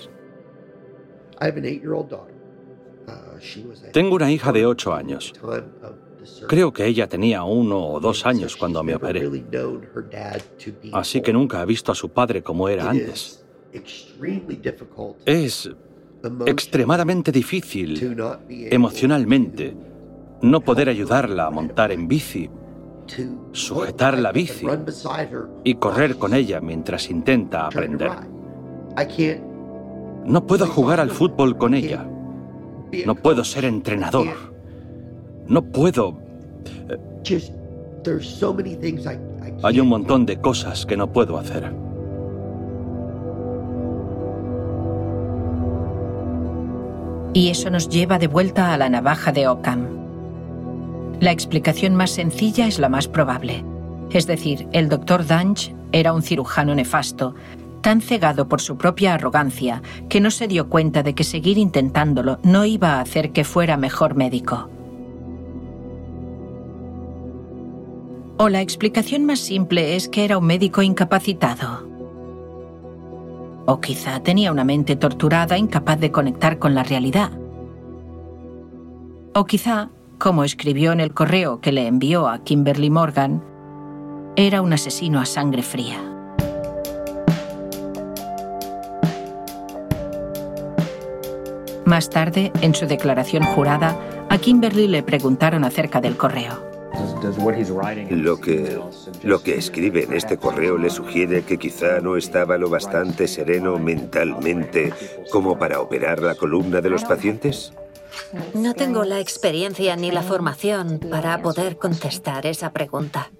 Tengo 3.93 4.17
una 4.17 4.31
hija 4.31 4.53
de 4.53 4.67
8 4.67 4.95
años. 4.95 5.33
Creo 6.47 6.73
que 6.73 6.87
ella 6.87 7.09
tenía 7.09 7.43
uno 7.45 7.87
o 7.87 8.01
dos 8.01 8.27
años 8.27 8.57
cuando 8.57 8.83
me 8.83 8.95
operé. 8.95 9.31
Así 10.93 11.21
que 11.21 11.33
nunca 11.33 11.61
ha 11.61 11.65
visto 11.65 11.93
a 11.93 11.95
su 11.95 12.11
padre 12.11 12.43
como 12.43 12.69
era 12.69 12.91
antes. 12.91 13.45
Es 15.25 15.71
extremadamente 16.47 17.31
difícil 17.31 18.17
emocionalmente 18.49 19.77
no 20.43 20.61
poder 20.61 20.89
ayudarla 20.89 21.47
a 21.47 21.51
montar 21.51 21.93
en 21.93 22.09
bici, 22.09 22.51
sujetar 23.53 24.19
la 24.19 24.33
bici 24.33 24.67
y 25.65 25.75
correr 25.75 26.17
con 26.17 26.35
ella 26.35 26.61
mientras 26.61 27.11
intenta 27.11 27.67
aprender. 27.67 28.11
No 30.25 30.47
puedo 30.47 30.67
jugar 30.67 31.01
al 31.01 31.11
fútbol 31.11 31.57
con 31.57 31.75
ella. 31.75 32.09
No 33.07 33.15
puedo 33.15 33.45
ser 33.45 33.65
entrenador. 33.65 34.29
No 35.47 35.63
puedo... 35.63 36.19
Hay 39.63 39.81
un 39.81 39.89
montón 39.89 40.27
de 40.27 40.41
cosas 40.41 40.87
que 40.87 40.97
no 40.97 41.13
puedo 41.13 41.39
hacer. 41.39 41.73
Y 47.35 47.51
eso 47.51 47.71
nos 47.71 47.89
lleva 47.89 48.19
de 48.19 48.27
vuelta 48.27 48.73
a 48.73 48.79
la 48.79 48.89
navaja 48.89 49.33
de 49.33 49.47
Ockham. 49.49 49.87
La 51.21 51.33
explicación 51.33 51.95
más 51.95 52.11
sencilla 52.11 52.67
es 52.67 52.79
la 52.79 52.89
más 52.89 53.09
probable. 53.09 53.65
Es 54.11 54.27
decir, 54.27 54.67
el 54.73 54.89
doctor 54.89 55.27
Dunge 55.27 55.75
era 55.93 56.13
un 56.13 56.23
cirujano 56.23 56.75
nefasto, 56.75 57.35
tan 57.89 58.03
cegado 58.03 58.49
por 58.49 58.61
su 58.61 58.77
propia 58.77 59.15
arrogancia 59.15 59.81
que 60.11 60.21
no 60.21 60.31
se 60.31 60.47
dio 60.47 60.69
cuenta 60.69 61.03
de 61.03 61.15
que 61.15 61.25
seguir 61.25 61.57
intentándolo 61.57 62.39
no 62.43 62.67
iba 62.67 62.97
a 62.97 63.01
hacer 63.01 63.33
que 63.33 63.45
fuera 63.45 63.79
mejor 63.79 64.15
médico. 64.15 64.69
O 68.37 68.51
la 68.51 68.61
explicación 68.61 69.25
más 69.25 69.39
simple 69.39 69.97
es 69.97 70.11
que 70.11 70.27
era 70.27 70.37
un 70.37 70.45
médico 70.45 70.83
incapacitado. 70.83 71.89
O 73.65 73.81
quizá 73.81 74.21
tenía 74.23 74.53
una 74.53 74.65
mente 74.65 74.95
torturada 74.95 75.57
incapaz 75.57 75.99
de 75.99 76.13
conectar 76.13 76.59
con 76.59 76.75
la 76.75 76.83
realidad. 76.83 77.31
O 79.35 79.47
quizá, 79.47 79.89
como 80.19 80.45
escribió 80.45 80.93
en 80.93 81.01
el 81.01 81.15
correo 81.15 81.63
que 81.63 81.73
le 81.73 81.87
envió 81.87 82.29
a 82.29 82.45
Kimberly 82.45 82.91
Morgan, 82.91 83.43
era 84.37 84.61
un 84.61 84.75
asesino 84.75 85.21
a 85.21 85.25
sangre 85.25 85.63
fría. 85.63 86.08
Más 91.89 92.11
tarde, 92.11 92.53
en 92.61 92.75
su 92.75 92.87
declaración 92.87 93.43
jurada, 93.45 93.97
a 94.29 94.37
Kimberly 94.37 94.89
le 94.89 95.03
preguntaron 95.03 95.65
acerca 95.65 96.03
del 96.03 96.19
correo. 96.19 96.63
Lo 98.11 98.39
que, 98.39 98.79
lo 99.23 99.43
que 99.43 99.57
escribe 99.57 100.05
en 100.05 100.13
este 100.13 100.37
correo 100.37 100.77
le 100.77 100.91
sugiere 100.91 101.45
que 101.45 101.57
quizá 101.57 102.01
no 102.03 102.19
estaba 102.19 102.59
lo 102.59 102.69
bastante 102.69 103.27
sereno 103.27 103.79
mentalmente 103.79 104.93
como 105.31 105.59
para 105.59 105.81
operar 105.81 106.21
la 106.21 106.35
columna 106.35 106.83
de 106.83 106.91
los 106.91 107.05
pacientes. 107.05 107.73
No 108.53 108.75
tengo 108.75 109.05
la 109.05 109.21
experiencia 109.21 109.97
ni 109.97 110.11
la 110.11 110.23
formación 110.23 111.01
para 111.11 111.41
poder 111.41 111.79
contestar 111.79 112.45
esa 112.45 112.71
pregunta. 112.71 113.31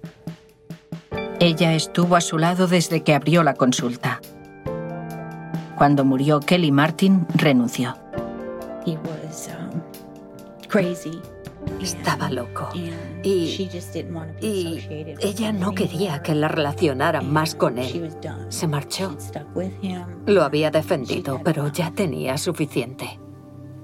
Ella 1.39 1.75
estuvo 1.75 2.15
a 2.15 2.21
su 2.21 2.39
lado 2.39 2.65
desde 2.65 3.03
que 3.03 3.13
abrió 3.13 3.43
la 3.43 3.53
consulta. 3.53 4.21
Cuando 5.77 6.03
murió 6.03 6.39
Kelly 6.39 6.71
Martin, 6.71 7.27
renunció. 7.35 8.08
Um, 8.85 9.81
Estaba 11.81 12.29
loco. 12.29 12.69
Y, 12.73 12.91
y 14.41 15.17
ella 15.21 15.51
no 15.51 15.73
quería 15.73 16.21
que 16.21 16.33
la 16.33 16.47
relacionaran 16.47 17.31
más 17.31 17.55
con 17.55 17.77
él. 17.77 18.11
Se 18.49 18.67
marchó. 18.67 19.15
Lo 20.25 20.43
había 20.43 20.71
defendido, 20.71 21.41
pero 21.43 21.67
ya 21.71 21.91
tenía 21.91 22.37
suficiente. 22.37 23.19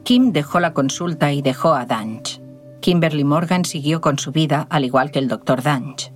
Kim 0.04 0.32
dejó 0.32 0.60
la 0.60 0.74
consulta 0.74 1.34
y 1.34 1.42
dejó 1.42 1.74
a 1.74 1.86
Danch. 1.86 2.42
Kimberly 2.80 3.24
Morgan 3.24 3.66
siguió 3.66 4.00
con 4.00 4.20
su 4.20 4.32
vida, 4.32 4.68
al 4.70 4.86
igual 4.86 5.12
que 5.12 5.20
el 5.20 5.28
doctor 5.28 5.64
Danch. 5.64 6.15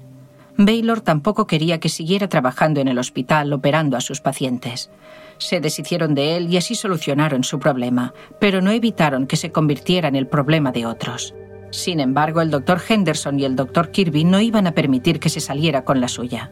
Baylor 0.59 1.01
tampoco 1.01 1.47
quería 1.47 1.79
que 1.79 1.89
siguiera 1.89 2.29
trabajando 2.29 2.79
en 2.79 2.87
el 2.87 2.99
hospital 2.99 3.51
operando 3.53 3.97
a 3.97 4.01
sus 4.01 4.21
pacientes 4.21 4.91
se 5.39 5.59
deshicieron 5.59 6.13
de 6.13 6.37
él 6.37 6.53
y 6.53 6.57
así 6.57 6.75
solucionaron 6.75 7.43
su 7.43 7.59
problema, 7.59 8.13
pero 8.39 8.61
no 8.61 8.71
evitaron 8.71 9.25
que 9.25 9.37
se 9.37 9.51
convirtiera 9.51 10.07
en 10.07 10.15
el 10.15 10.27
problema 10.27 10.71
de 10.71 10.85
otros. 10.85 11.33
Sin 11.71 11.99
embargo, 11.99 12.41
el 12.41 12.51
doctor 12.51 12.81
Henderson 12.87 13.39
y 13.39 13.45
el 13.45 13.55
doctor 13.55 13.91
Kirby 13.91 14.23
no 14.23 14.41
iban 14.41 14.67
a 14.67 14.73
permitir 14.73 15.19
que 15.19 15.29
se 15.29 15.39
saliera 15.39 15.83
con 15.83 16.01
la 16.01 16.07
suya. 16.07 16.51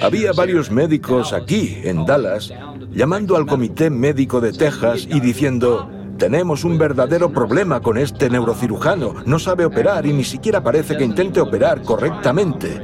Había 0.00 0.32
varios 0.32 0.70
médicos 0.70 1.32
aquí, 1.34 1.80
en 1.84 2.06
Dallas, 2.06 2.52
llamando 2.90 3.36
al 3.36 3.46
Comité 3.46 3.90
Médico 3.90 4.40
de 4.40 4.52
Texas 4.52 5.06
y 5.08 5.20
diciendo, 5.20 5.90
tenemos 6.22 6.62
un 6.62 6.78
verdadero 6.78 7.32
problema 7.32 7.80
con 7.80 7.98
este 7.98 8.30
neurocirujano, 8.30 9.24
no 9.26 9.40
sabe 9.40 9.64
operar 9.64 10.06
y 10.06 10.12
ni 10.12 10.22
siquiera 10.22 10.62
parece 10.62 10.96
que 10.96 11.02
intente 11.02 11.40
operar 11.40 11.82
correctamente. 11.82 12.80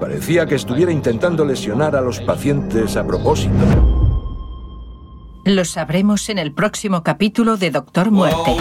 Parecía 0.00 0.46
que 0.46 0.56
estuviera 0.56 0.90
intentando 0.90 1.44
lesionar 1.44 1.94
a 1.94 2.00
los 2.00 2.18
pacientes 2.18 2.96
a 2.96 3.06
propósito. 3.06 3.54
Lo 5.44 5.64
sabremos 5.64 6.28
en 6.28 6.38
el 6.38 6.52
próximo 6.52 7.04
capítulo 7.04 7.56
de 7.56 7.70
Doctor 7.70 8.10
Muerte. 8.10 8.56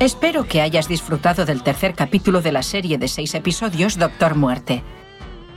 Espero 0.00 0.44
que 0.44 0.62
hayas 0.62 0.88
disfrutado 0.88 1.44
del 1.44 1.62
tercer 1.62 1.94
capítulo 1.94 2.40
de 2.40 2.52
la 2.52 2.62
serie 2.62 2.96
de 2.96 3.08
seis 3.08 3.34
episodios 3.34 3.98
Doctor 3.98 4.36
Muerte. 4.36 4.82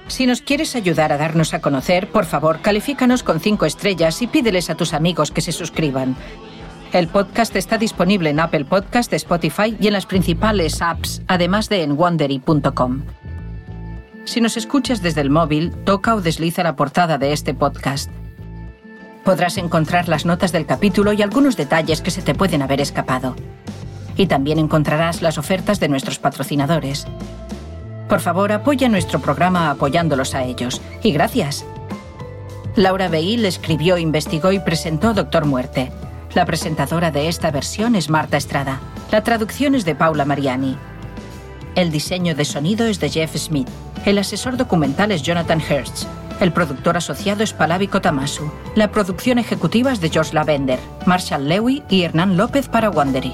Si 0.07 0.27
nos 0.27 0.41
quieres 0.41 0.75
ayudar 0.75 1.11
a 1.11 1.17
darnos 1.17 1.53
a 1.53 1.61
conocer, 1.61 2.11
por 2.11 2.25
favor, 2.25 2.61
califícanos 2.61 3.23
con 3.23 3.39
cinco 3.39 3.65
estrellas 3.65 4.21
y 4.21 4.27
pídeles 4.27 4.69
a 4.69 4.75
tus 4.75 4.93
amigos 4.93 5.31
que 5.31 5.41
se 5.41 5.51
suscriban. 5.51 6.15
El 6.93 7.07
podcast 7.07 7.55
está 7.55 7.77
disponible 7.77 8.29
en 8.29 8.39
Apple 8.39 8.65
Podcast, 8.65 9.11
Spotify 9.13 9.75
y 9.79 9.87
en 9.87 9.93
las 9.93 10.05
principales 10.05 10.81
apps, 10.81 11.23
además 11.27 11.69
de 11.69 11.83
en 11.83 11.97
wondery.com. 11.97 13.01
Si 14.25 14.41
nos 14.41 14.57
escuchas 14.57 15.01
desde 15.01 15.21
el 15.21 15.29
móvil, 15.29 15.71
toca 15.83 16.15
o 16.15 16.21
desliza 16.21 16.63
la 16.63 16.75
portada 16.75 17.17
de 17.17 17.33
este 17.33 17.53
podcast. 17.53 18.09
Podrás 19.23 19.57
encontrar 19.57 20.07
las 20.07 20.25
notas 20.25 20.51
del 20.51 20.65
capítulo 20.65 21.13
y 21.13 21.21
algunos 21.23 21.57
detalles 21.57 22.01
que 22.01 22.11
se 22.11 22.21
te 22.21 22.35
pueden 22.35 22.61
haber 22.61 22.79
escapado. 22.79 23.35
Y 24.15 24.27
también 24.27 24.59
encontrarás 24.59 25.21
las 25.21 25.37
ofertas 25.37 25.79
de 25.79 25.89
nuestros 25.89 26.19
patrocinadores. 26.19 27.07
Por 28.09 28.19
favor, 28.19 28.51
apoya 28.51 28.89
nuestro 28.89 29.19
programa 29.19 29.69
apoyándolos 29.69 30.35
a 30.35 30.43
ellos. 30.43 30.81
Y 31.03 31.11
gracias. 31.11 31.65
Laura 32.75 33.07
Beil 33.07 33.45
escribió, 33.45 33.97
investigó 33.97 34.51
y 34.51 34.59
presentó 34.59 35.13
Doctor 35.13 35.45
Muerte 35.45 35.91
la 36.35 36.45
presentadora 36.45 37.11
de 37.11 37.29
esta 37.29 37.49
versión 37.49 37.95
es 37.95 38.09
Marta 38.09 38.35
Estrada. 38.35 38.81
La 39.09 39.23
traducción 39.23 39.73
es 39.73 39.85
de 39.85 39.95
Paula 39.95 40.25
Mariani. 40.25 40.77
El 41.75 41.91
diseño 41.91 42.35
de 42.35 42.43
sonido 42.43 42.85
es 42.87 42.99
de 42.99 43.09
Jeff 43.09 43.37
Smith. 43.37 43.69
El 44.05 44.17
asesor 44.17 44.57
documental 44.57 45.11
es 45.11 45.21
Jonathan 45.21 45.61
Hertz. 45.61 46.05
El 46.41 46.51
productor 46.51 46.97
asociado 46.97 47.41
es 47.41 47.53
Palavi 47.53 47.87
Tamasu. 47.87 48.51
La 48.75 48.91
producción 48.91 49.39
ejecutiva 49.39 49.93
es 49.93 50.01
de 50.01 50.09
George 50.09 50.33
Lavender, 50.33 50.79
Marshall 51.05 51.47
Lewy 51.47 51.83
y 51.89 52.01
Hernán 52.01 52.35
López 52.35 52.67
para 52.67 52.89
Wandery. 52.89 53.33